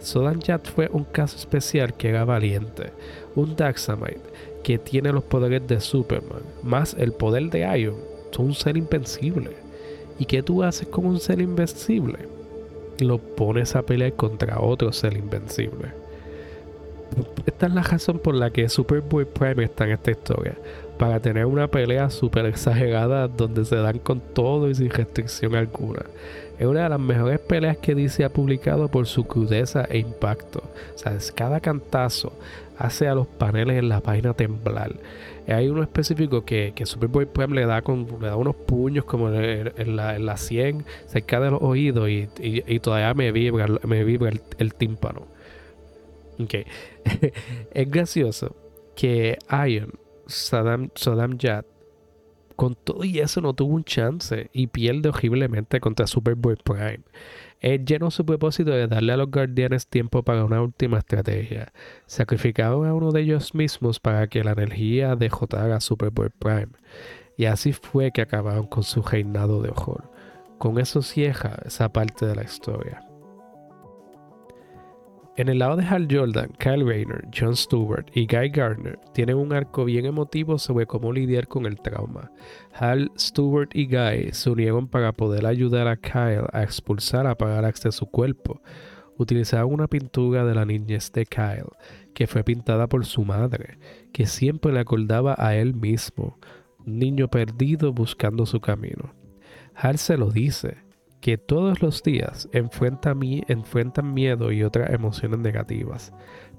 Sodam 0.00 0.40
Yat 0.40 0.66
fue 0.66 0.90
un 0.92 1.04
caso 1.04 1.36
especial 1.36 1.94
que 1.94 2.08
era 2.08 2.24
valiente, 2.24 2.90
un 3.36 3.54
Daxamite 3.54 4.20
que 4.64 4.78
tiene 4.78 5.12
los 5.12 5.22
poderes 5.22 5.66
de 5.68 5.80
Superman, 5.80 6.42
más 6.64 6.94
el 6.98 7.12
poder 7.12 7.48
de 7.50 7.60
Ion 7.80 8.11
un 8.38 8.54
ser 8.54 8.76
invencible. 8.76 9.50
¿Y 10.18 10.24
qué 10.26 10.42
tú 10.42 10.62
haces 10.62 10.88
con 10.88 11.06
un 11.06 11.20
ser 11.20 11.40
invencible? 11.40 12.18
Lo 12.98 13.18
pones 13.18 13.74
a 13.74 13.82
pelear 13.82 14.12
contra 14.14 14.60
otro 14.60 14.92
ser 14.92 15.16
invencible. 15.16 15.88
Esta 17.46 17.66
es 17.66 17.74
la 17.74 17.82
razón 17.82 18.18
por 18.18 18.34
la 18.34 18.50
que 18.50 18.68
Superboy 18.68 19.24
Prime 19.24 19.64
está 19.64 19.84
en 19.84 19.92
esta 19.92 20.10
historia. 20.10 20.56
Para 20.98 21.20
tener 21.20 21.46
una 21.46 21.68
pelea 21.68 22.10
súper 22.10 22.46
exagerada 22.46 23.28
donde 23.28 23.64
se 23.64 23.76
dan 23.76 23.98
con 23.98 24.20
todo 24.20 24.70
y 24.70 24.74
sin 24.74 24.90
restricción 24.90 25.54
alguna. 25.54 26.02
Es 26.62 26.68
una 26.68 26.84
de 26.84 26.90
las 26.90 27.00
mejores 27.00 27.40
peleas 27.40 27.76
que 27.78 27.92
DC 27.92 28.24
ha 28.24 28.28
publicado 28.28 28.86
por 28.86 29.08
su 29.08 29.24
crudeza 29.24 29.84
e 29.90 29.98
impacto. 29.98 30.62
O 30.94 30.96
sea, 30.96 31.18
cada 31.34 31.58
cantazo 31.58 32.32
hace 32.78 33.08
a 33.08 33.16
los 33.16 33.26
paneles 33.26 33.78
en 33.80 33.88
la 33.88 34.00
página 34.00 34.32
temblar. 34.32 34.94
Hay 35.48 35.68
uno 35.68 35.82
específico 35.82 36.44
que, 36.44 36.72
que 36.72 36.86
Superboy 36.86 37.26
Prime 37.26 37.56
le 37.56 37.66
da, 37.66 37.82
con, 37.82 38.06
le 38.20 38.28
da 38.28 38.36
unos 38.36 38.54
puños 38.54 39.04
como 39.04 39.28
en, 39.32 39.96
la, 39.96 40.14
en 40.14 40.24
la 40.24 40.36
100, 40.36 40.84
cerca 41.06 41.40
de 41.40 41.50
los 41.50 41.60
oídos 41.60 42.08
y, 42.08 42.28
y, 42.38 42.78
todavía 42.78 43.12
me 43.12 43.32
vibra, 43.32 43.66
me 43.82 44.04
vibra 44.04 44.30
el, 44.58 44.74
tímpano. 44.74 45.26
Okay. 46.38 46.64
es 47.74 47.90
gracioso 47.90 48.54
que 48.94 49.36
Iron, 49.66 49.94
Saddam, 50.28 50.90
Saddam 50.94 51.38
Yat, 51.38 51.66
con 52.54 52.74
todo 52.74 53.04
y 53.04 53.18
eso 53.18 53.40
no 53.40 53.54
tuvo 53.54 53.74
un 53.74 53.84
chance 53.84 54.50
y 54.52 54.66
pierde 54.68 55.08
horriblemente 55.08 55.80
contra 55.80 56.06
Superboy 56.06 56.56
Prime. 56.62 57.00
Él 57.60 57.84
llenó 57.84 58.10
su 58.10 58.26
propósito 58.26 58.72
de 58.72 58.88
darle 58.88 59.12
a 59.12 59.16
los 59.16 59.30
guardianes 59.30 59.86
tiempo 59.86 60.22
para 60.24 60.44
una 60.44 60.60
última 60.60 60.98
estrategia. 60.98 61.72
Sacrificaron 62.06 62.86
a 62.86 62.94
uno 62.94 63.12
de 63.12 63.20
ellos 63.20 63.54
mismos 63.54 64.00
para 64.00 64.26
que 64.26 64.42
la 64.42 64.52
energía 64.52 65.14
derrotara 65.14 65.76
a 65.76 65.80
Superboy 65.80 66.30
Prime. 66.30 66.72
Y 67.36 67.44
así 67.44 67.72
fue 67.72 68.10
que 68.10 68.22
acabaron 68.22 68.66
con 68.66 68.82
su 68.82 69.02
reinado 69.02 69.62
de 69.62 69.70
horror. 69.70 70.10
Con 70.58 70.78
eso 70.78 71.02
cierra 71.02 71.58
esa 71.64 71.92
parte 71.92 72.26
de 72.26 72.34
la 72.34 72.42
historia. 72.42 73.11
En 75.34 75.48
el 75.48 75.60
lado 75.60 75.76
de 75.76 75.84
Hal 75.86 76.08
Jordan, 76.10 76.50
Kyle 76.58 76.86
Rayner, 76.86 77.26
John 77.34 77.56
Stewart 77.56 78.04
y 78.12 78.26
Guy 78.26 78.50
Gardner 78.50 78.98
tienen 79.14 79.38
un 79.38 79.54
arco 79.54 79.86
bien 79.86 80.04
emotivo 80.04 80.58
sobre 80.58 80.84
cómo 80.84 81.10
lidiar 81.10 81.48
con 81.48 81.64
el 81.64 81.80
trauma. 81.80 82.30
Hal, 82.74 83.10
Stewart 83.18 83.70
y 83.72 83.86
Guy 83.86 84.32
se 84.32 84.50
unieron 84.50 84.88
para 84.88 85.12
poder 85.12 85.46
ayudar 85.46 85.88
a 85.88 85.96
Kyle 85.96 86.48
a 86.52 86.62
expulsar 86.62 87.26
a 87.26 87.34
Parallax 87.34 87.82
de 87.82 87.92
su 87.92 88.04
cuerpo. 88.04 88.60
Utilizaron 89.16 89.72
una 89.72 89.88
pintura 89.88 90.44
de 90.44 90.54
la 90.54 90.66
niñez 90.66 91.10
de 91.12 91.24
Kyle, 91.24 91.72
que 92.12 92.26
fue 92.26 92.44
pintada 92.44 92.86
por 92.86 93.06
su 93.06 93.24
madre, 93.24 93.78
que 94.12 94.26
siempre 94.26 94.70
le 94.70 94.80
acordaba 94.80 95.34
a 95.38 95.56
él 95.56 95.72
mismo, 95.72 96.38
un 96.84 96.98
niño 96.98 97.28
perdido 97.28 97.94
buscando 97.94 98.44
su 98.44 98.60
camino. 98.60 99.14
Hal 99.74 99.96
se 99.96 100.18
lo 100.18 100.30
dice, 100.30 100.76
que 101.22 101.38
todos 101.38 101.80
los 101.80 102.02
días 102.02 102.48
enfrentan, 102.52 103.20
enfrentan 103.46 104.12
miedo 104.12 104.50
y 104.50 104.64
otras 104.64 104.90
emociones 104.90 105.38
negativas, 105.38 106.12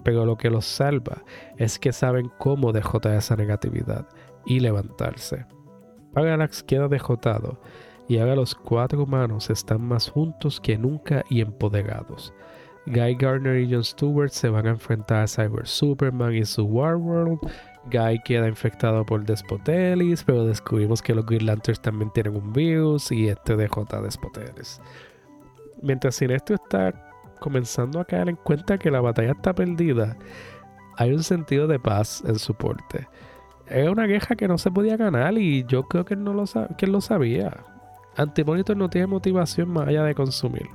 pero 0.03 0.25
lo 0.25 0.37
que 0.37 0.49
los 0.49 0.65
salva 0.65 1.21
es 1.57 1.77
que 1.77 1.91
saben 1.91 2.31
cómo 2.39 2.71
dejotar 2.71 3.15
esa 3.15 3.35
negatividad 3.35 4.07
y 4.45 4.61
levantarse. 4.61 5.45
Paganax 6.13 6.63
queda 6.63 6.87
dejotado 6.87 7.59
y 8.07 8.17
ahora 8.17 8.35
los 8.37 8.55
cuatro 8.55 9.03
humanos 9.03 9.49
están 9.49 9.81
más 9.81 10.09
juntos 10.09 10.61
que 10.61 10.77
nunca 10.77 11.23
y 11.29 11.41
empoderados. 11.41 12.33
Guy 12.85 13.15
Gardner 13.15 13.59
y 13.59 13.71
John 13.71 13.83
Stewart 13.83 14.29
se 14.29 14.47
van 14.47 14.67
a 14.67 14.71
enfrentar 14.71 15.23
a 15.23 15.27
Cyber 15.27 15.67
Superman 15.67 16.33
y 16.35 16.45
su 16.45 16.63
Warworld. 16.63 17.39
Guy 17.91 18.19
queda 18.23 18.47
infectado 18.47 19.05
por 19.05 19.25
Despotelis, 19.25 20.23
pero 20.23 20.45
descubrimos 20.45 21.01
que 21.01 21.13
los 21.13 21.25
Green 21.25 21.45
Lanterns 21.45 21.81
también 21.81 22.11
tienen 22.11 22.35
un 22.35 22.53
virus 22.53 23.11
y 23.11 23.27
este 23.27 23.55
DJ 23.55 24.01
Despotelis. 24.01 24.81
Mientras 25.81 26.15
Sinestro 26.15 26.55
está 26.55 26.93
comenzando 27.39 27.99
a 27.99 28.05
caer 28.05 28.29
en 28.29 28.37
cuenta 28.37 28.77
que 28.77 28.89
la 28.89 29.01
batalla 29.01 29.31
está 29.31 29.53
perdida, 29.53 30.17
hay 30.97 31.11
un 31.11 31.23
sentido 31.23 31.67
de 31.67 31.79
paz 31.79 32.23
en 32.25 32.39
su 32.39 32.53
porte. 32.53 33.07
Era 33.67 33.91
una 33.91 34.07
queja 34.07 34.35
que 34.35 34.47
no 34.47 34.57
se 34.57 34.71
podía 34.71 34.97
ganar 34.97 35.37
y 35.37 35.65
yo 35.65 35.83
creo 35.83 36.05
que 36.05 36.15
no 36.15 36.45
que 36.77 36.85
él 36.85 36.91
lo 36.91 37.01
sabía. 37.01 37.65
Antimonitor 38.17 38.77
no 38.77 38.89
tiene 38.89 39.07
motivación 39.07 39.69
más 39.69 39.87
allá 39.87 40.03
de 40.03 40.15
consumir. 40.15 40.67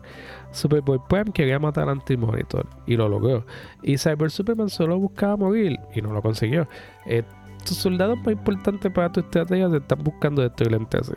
Superboy 0.50 1.00
Prime 1.08 1.32
quería 1.32 1.58
matar 1.58 1.88
a 1.88 1.92
Antimonitor 1.92 2.66
y 2.86 2.96
lo 2.96 3.08
logró. 3.08 3.44
Y 3.82 3.98
Cyber 3.98 4.30
Superman 4.30 4.68
solo 4.68 4.98
buscaba 4.98 5.36
morir 5.36 5.78
y 5.94 6.02
no 6.02 6.12
lo 6.12 6.22
consiguió. 6.22 6.68
Eh, 7.06 7.22
tus 7.64 7.76
soldados 7.76 8.18
más 8.18 8.32
importantes 8.32 8.90
para 8.92 9.12
tu 9.12 9.20
estrategia 9.20 9.68
se 9.70 9.76
están 9.76 10.02
buscando 10.02 10.42
destruir 10.42 10.72
la 10.72 10.78
empresa. 10.78 11.14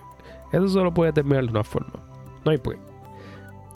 Eso 0.51 0.67
solo 0.67 0.93
puede 0.93 1.13
terminar 1.13 1.45
de 1.45 1.51
una 1.51 1.63
forma. 1.63 1.93
No 2.45 2.51
hay 2.51 2.57
pues. 2.57 2.77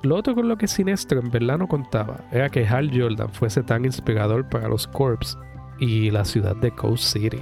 Lo 0.04 0.16
otro 0.16 0.36
con 0.36 0.48
lo 0.48 0.58
que 0.58 0.68
Sinestro 0.68 1.20
en 1.20 1.32
verdad 1.32 1.58
no 1.58 1.68
contaba 1.68 2.18
era 2.32 2.50
que 2.50 2.68
Hal 2.68 2.92
Jordan 2.94 3.30
fuese 3.30 3.64
tan 3.64 3.86
inspirador 3.86 4.48
para 4.50 4.68
los 4.68 4.86
Corps 4.88 5.38
y 5.80 6.12
la 6.12 6.26
ciudad 6.26 6.56
de 6.56 6.72
Coast 6.72 7.04
City 7.06 7.42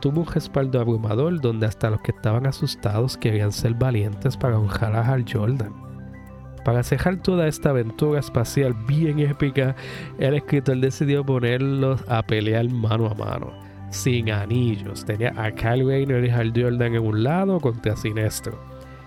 tuvo 0.00 0.20
un 0.20 0.26
respaldo 0.26 0.80
abrumador 0.80 1.40
donde 1.40 1.66
hasta 1.66 1.90
los 1.90 2.00
que 2.00 2.12
estaban 2.12 2.46
asustados 2.46 3.16
querían 3.16 3.52
ser 3.52 3.74
valientes 3.74 4.36
para 4.36 4.58
honrar 4.58 4.96
a 4.96 5.06
Hal 5.06 5.24
Jordan. 5.30 5.72
Para 6.64 6.82
cejar 6.82 7.16
toda 7.16 7.48
esta 7.48 7.70
aventura 7.70 8.20
espacial 8.20 8.74
bien 8.86 9.18
épica, 9.18 9.74
el 10.18 10.34
escritor 10.34 10.76
decidió 10.78 11.24
ponerlos 11.24 12.02
a 12.06 12.22
pelear 12.22 12.68
mano 12.68 13.06
a 13.06 13.14
mano, 13.14 13.52
sin 13.90 14.30
anillos. 14.30 15.04
Tenía 15.04 15.32
a 15.36 15.50
Kyle 15.52 15.86
Rayner 15.86 16.24
y 16.24 16.30
Hal 16.30 16.52
Jordan 16.54 16.94
en 16.94 17.06
un 17.06 17.22
lado 17.22 17.60
contra 17.60 17.96
Sinestro. 17.96 18.58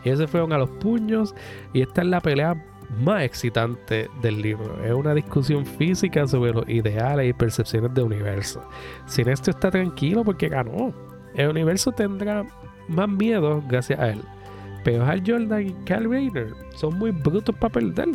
Y 0.04 0.10
ellos 0.10 0.20
se 0.20 0.28
fueron 0.28 0.52
a 0.52 0.58
los 0.58 0.70
puños 0.70 1.36
y 1.74 1.82
esta 1.82 2.02
es 2.02 2.08
la 2.08 2.22
pelea 2.22 2.56
más 3.00 3.24
excitante 3.24 4.10
del 4.22 4.42
libro. 4.42 4.84
Es 4.84 4.94
una 4.94 5.14
discusión 5.14 5.66
física 5.66 6.28
sobre 6.28 6.54
los 6.54 6.68
ideales 6.68 7.30
y 7.30 7.34
percepciones 7.34 7.94
del 7.94 8.06
universo. 8.06 8.64
Sin 9.06 9.30
esto 9.30 9.52
está 9.52 9.72
tranquilo 9.72 10.24
porque 10.24 10.50
ganó. 10.50 10.94
El 11.36 11.50
universo 11.50 11.92
tendrá 11.92 12.46
más 12.88 13.10
miedo 13.10 13.64
gracias 13.68 14.00
a 14.00 14.10
él. 14.10 14.22
Pero 14.84 15.06
Hal 15.06 15.24
Jordan 15.26 15.68
y 15.68 15.74
Cal 15.86 16.10
Rayner 16.10 16.54
son 16.76 16.98
muy 16.98 17.12
brutos 17.12 17.56
para 17.56 17.74
perder. 17.74 18.10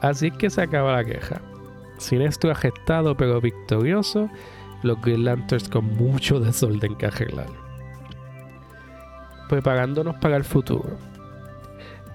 Así 0.00 0.30
que 0.30 0.48
se 0.48 0.62
acaba 0.62 0.96
la 0.96 1.04
queja. 1.04 1.40
Sinestro 1.98 2.50
agestado 2.50 3.14
pero 3.16 3.40
victorioso, 3.40 4.30
los 4.82 5.00
Green 5.02 5.24
Lanterns 5.24 5.68
con 5.68 5.84
mucho 5.96 6.40
desorden 6.40 6.96
que 6.96 7.06
arreglar. 7.06 7.48
Preparándonos 9.48 10.16
para 10.16 10.36
el 10.36 10.44
futuro. 10.44 11.09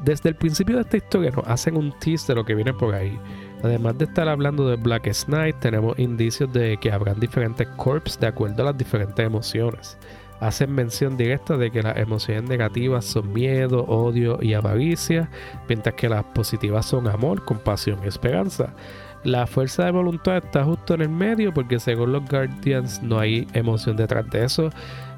Desde 0.05 0.29
el 0.29 0.35
principio 0.35 0.75
de 0.75 0.83
esta 0.83 0.97
historia 0.97 1.31
nos 1.31 1.47
hacen 1.47 1.75
un 1.75 1.91
tease 1.97 2.27
de 2.27 2.35
lo 2.35 2.45
que 2.45 2.53
viene 2.53 2.71
por 2.71 2.93
ahí. 2.93 3.19
Además 3.63 3.97
de 3.97 4.05
estar 4.05 4.29
hablando 4.29 4.69
de 4.69 4.75
Black 4.75 5.11
Knight, 5.25 5.55
tenemos 5.59 5.97
indicios 5.97 6.53
de 6.53 6.77
que 6.77 6.91
habrán 6.91 7.19
diferentes 7.19 7.67
corps 7.69 8.19
de 8.19 8.27
acuerdo 8.27 8.61
a 8.61 8.65
las 8.67 8.77
diferentes 8.77 9.25
emociones. 9.25 9.97
Hacen 10.41 10.71
mención 10.71 11.17
directa 11.17 11.57
de 11.57 11.71
que 11.71 11.81
las 11.81 11.97
emociones 11.97 12.47
negativas 12.47 13.03
son 13.03 13.33
miedo, 13.33 13.83
odio 13.85 14.37
y 14.43 14.53
avaricia, 14.53 15.27
mientras 15.67 15.95
que 15.95 16.07
las 16.07 16.23
positivas 16.23 16.85
son 16.85 17.07
amor, 17.07 17.43
compasión 17.43 17.97
y 18.03 18.07
esperanza. 18.07 18.75
La 19.23 19.47
fuerza 19.47 19.85
de 19.85 19.91
voluntad 19.91 20.37
está 20.37 20.63
justo 20.65 20.93
en 20.93 21.01
el 21.01 21.09
medio 21.09 21.51
porque 21.51 21.79
según 21.79 22.11
los 22.11 22.29
Guardians 22.29 23.01
no 23.01 23.17
hay 23.17 23.47
emoción 23.53 23.97
detrás 23.97 24.29
de 24.29 24.45
eso, 24.45 24.69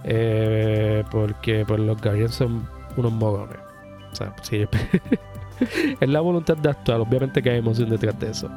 eh, 0.06 1.04
porque 1.12 1.66
pues, 1.68 1.82
los 1.82 2.02
Guardians 2.02 2.36
son 2.36 2.70
unos 2.96 3.12
mogones. 3.12 3.67
O 4.12 4.16
sea, 4.16 4.34
es 6.00 6.10
la 6.10 6.22
voluntad 6.22 6.58
de 6.58 6.70
actuar, 6.70 7.00
obviamente 7.00 7.42
que 7.42 7.50
hay 7.50 7.60
emoción 7.60 7.90
detrás 7.90 8.20
de 8.20 8.32
eso. 8.32 8.50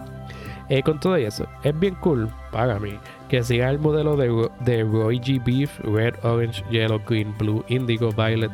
Eh, 0.71 0.85
con 0.85 1.01
todo 1.01 1.17
eso, 1.17 1.49
es 1.65 1.77
bien 1.77 1.97
cool 1.97 2.29
para 2.53 2.79
mí 2.79 2.97
que 3.29 3.43
siga 3.43 3.71
el 3.71 3.81
modelo 3.81 4.17
de, 4.17 4.49
de 4.61 4.85
Roy 4.85 5.19
G. 5.19 5.43
Beef, 5.45 5.81
Red, 5.81 6.15
Orange, 6.25 6.65
Yellow, 6.71 7.01
Green, 7.09 7.35
Blue, 7.39 7.65
Indigo, 7.69 8.11
Violet. 8.11 8.53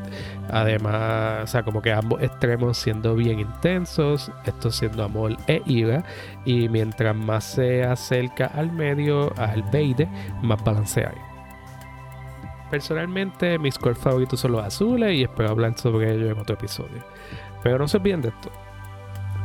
Además, 0.50 1.44
o 1.44 1.46
sea, 1.46 1.62
como 1.62 1.82
que 1.82 1.92
ambos 1.92 2.22
extremos 2.22 2.78
siendo 2.78 3.14
bien 3.14 3.40
intensos, 3.40 4.30
esto 4.44 4.70
siendo 4.70 5.04
amor 5.04 5.36
e 5.46 5.62
ira. 5.66 6.04
Y 6.44 6.68
mientras 6.70 7.14
más 7.14 7.44
se 7.44 7.84
acerca 7.84 8.46
al 8.46 8.72
medio, 8.72 9.30
al 9.38 9.62
beide, 9.64 10.08
más 10.42 10.62
balance 10.64 11.00
hay. 11.00 11.35
Personalmente, 12.70 13.58
mis 13.58 13.78
colores 13.78 14.02
favoritos 14.02 14.40
son 14.40 14.52
los 14.52 14.64
azules 14.64 15.12
y 15.12 15.22
espero 15.22 15.50
hablar 15.50 15.78
sobre 15.78 16.14
ellos 16.14 16.32
en 16.32 16.38
otro 16.38 16.54
episodio. 16.54 17.04
Pero 17.62 17.78
no 17.78 17.88
se 17.88 17.96
olviden 17.96 18.22
de 18.22 18.28
esto. 18.28 18.50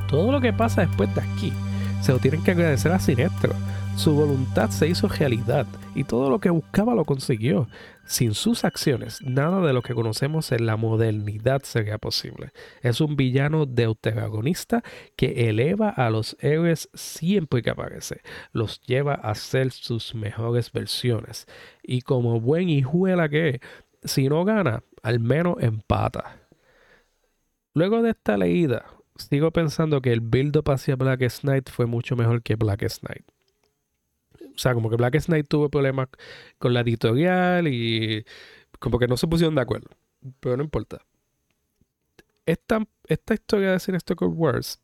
Todo 0.07 0.31
lo 0.31 0.41
que 0.41 0.53
pasa 0.53 0.81
después 0.81 1.13
de 1.13 1.21
aquí 1.21 1.53
se 2.01 2.11
lo 2.11 2.19
tienen 2.19 2.43
que 2.43 2.51
agradecer 2.51 2.91
a 2.91 2.99
Sinestro. 2.99 3.53
Su 3.95 4.15
voluntad 4.15 4.71
se 4.71 4.87
hizo 4.87 5.07
realidad 5.07 5.67
y 5.93 6.03
todo 6.03 6.29
lo 6.29 6.39
que 6.39 6.49
buscaba 6.49 6.95
lo 6.95 7.05
consiguió. 7.05 7.67
Sin 8.05 8.33
sus 8.33 8.65
acciones, 8.65 9.21
nada 9.21 9.65
de 9.65 9.73
lo 9.73 9.83
que 9.83 9.93
conocemos 9.93 10.51
en 10.51 10.65
la 10.65 10.75
modernidad 10.75 11.61
sería 11.63 11.97
posible. 11.97 12.51
Es 12.81 12.99
un 12.99 13.15
villano 13.15 13.65
deuteragonista 13.65 14.83
que 15.15 15.49
eleva 15.49 15.89
a 15.89 16.09
los 16.09 16.35
héroes 16.39 16.89
siempre 16.93 17.61
que 17.61 17.69
aparece. 17.69 18.21
Los 18.53 18.81
lleva 18.81 19.13
a 19.13 19.35
ser 19.35 19.71
sus 19.71 20.15
mejores 20.15 20.71
versiones. 20.71 21.45
Y 21.83 22.01
como 22.01 22.41
buen 22.41 22.69
hijuela 22.69 23.29
que 23.29 23.61
si 24.03 24.27
no 24.29 24.43
gana, 24.45 24.83
al 25.03 25.19
menos 25.19 25.57
empata. 25.59 26.37
Luego 27.73 28.01
de 28.01 28.09
esta 28.11 28.35
leída, 28.35 28.85
sigo 29.15 29.51
pensando 29.51 30.01
que 30.01 30.11
el 30.11 30.21
build-up 30.21 30.71
hacia 30.71 30.95
Black 30.95 31.21
Knight 31.41 31.69
fue 31.69 31.85
mucho 31.85 32.15
mejor 32.15 32.41
que 32.41 32.55
Black 32.55 32.85
Knight. 32.99 33.25
O 34.61 34.63
sea, 34.63 34.75
como 34.75 34.91
que 34.91 34.95
Black 34.95 35.19
Knight 35.25 35.47
tuvo 35.47 35.69
problemas 35.69 36.09
con 36.59 36.71
la 36.75 36.81
editorial 36.81 37.67
y 37.67 38.23
como 38.77 38.99
que 38.99 39.07
no 39.07 39.17
se 39.17 39.25
pusieron 39.25 39.55
de 39.55 39.61
acuerdo. 39.61 39.89
Pero 40.39 40.55
no 40.55 40.63
importa. 40.63 41.01
Esta, 42.45 42.85
historia 43.33 43.71
de 43.71 43.79
Sinister 43.79 44.15
Wars 44.21 44.79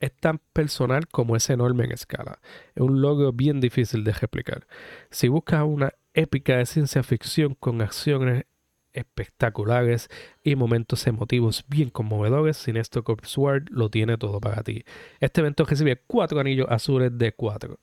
es 0.00 0.16
tan 0.16 0.38
personal 0.54 1.06
como 1.08 1.36
es 1.36 1.50
enorme 1.50 1.84
en 1.84 1.92
escala. 1.92 2.40
Es 2.74 2.82
un 2.82 3.02
logro 3.02 3.34
bien 3.34 3.60
difícil 3.60 4.04
de 4.04 4.14
replicar. 4.14 4.66
Si 5.10 5.28
buscas 5.28 5.64
una 5.64 5.92
épica 6.14 6.56
de 6.56 6.64
ciencia 6.64 7.02
ficción 7.02 7.54
con 7.54 7.82
acciones 7.82 8.46
espectaculares 8.94 10.08
y 10.42 10.56
momentos 10.56 11.06
emotivos 11.06 11.66
bien 11.68 11.90
conmovedores, 11.90 12.56
Sinestro 12.56 13.04
Corps 13.04 13.36
World 13.36 13.68
lo 13.70 13.90
tiene 13.90 14.16
todo 14.16 14.40
para 14.40 14.62
ti. 14.62 14.82
Este 15.20 15.42
evento 15.42 15.66
recibe 15.66 16.00
cuatro 16.06 16.40
anillos 16.40 16.68
azules 16.70 17.10
de 17.18 17.32
cuatro. 17.32 17.78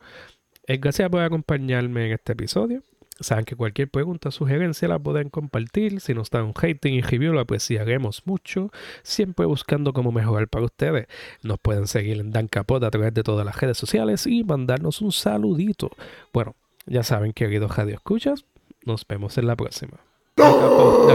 Gracias 0.77 1.09
por 1.09 1.21
acompañarme 1.21 2.05
en 2.05 2.11
este 2.13 2.33
episodio. 2.33 2.83
Saben 3.19 3.43
que 3.43 3.55
cualquier 3.55 3.89
pregunta 3.89 4.29
o 4.29 4.31
sugerencia 4.31 4.87
la 4.87 4.99
pueden 4.99 5.29
compartir. 5.29 5.99
Si 5.99 6.13
nos 6.13 6.29
dan 6.29 6.43
un 6.43 6.53
hating 6.55 6.93
y 6.93 7.01
review, 7.01 7.33
lo 7.33 7.39
apreciaremos 7.39 8.21
mucho. 8.25 8.71
Siempre 9.01 9.47
buscando 9.47 9.93
cómo 9.93 10.11
mejorar 10.11 10.47
para 10.47 10.65
ustedes. 10.65 11.07
Nos 11.41 11.59
pueden 11.59 11.87
seguir 11.87 12.19
en 12.19 12.31
Dan 12.31 12.47
Capot 12.47 12.83
a 12.83 12.91
través 12.91 13.15
de 13.15 13.23
todas 13.23 13.45
las 13.47 13.59
redes 13.59 13.79
sociales 13.79 14.27
y 14.27 14.43
mandarnos 14.43 15.01
un 15.01 15.11
saludito. 15.11 15.89
Bueno, 16.31 16.53
ya 16.85 17.01
saben, 17.01 17.33
queridos 17.33 17.75
Radio 17.75 17.95
Escuchas, 17.95 18.45
nos 18.85 19.07
vemos 19.07 19.39
en 19.39 19.47
la 19.47 19.55
próxima. 19.55 19.97
Dan 20.37 20.53
Capot, 20.53 21.09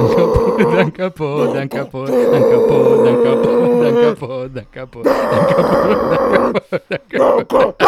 Dan 0.74 0.90
Capot, 0.90 1.54
Dan 1.54 1.68
Capot, 1.68 2.08
Dan 2.08 2.50
Capot, 2.50 3.04
Dan 3.04 3.22
Capot, 3.22 3.74
Dan 3.84 3.94
Capot, 4.02 4.52
Dan 4.52 4.66
Capot, 4.66 5.04
Dan 5.04 5.04
Capot, 5.04 5.04
Dan 5.04 5.14
Capot, 7.08 7.38
Dan 7.38 7.44
Capot. 7.46 7.84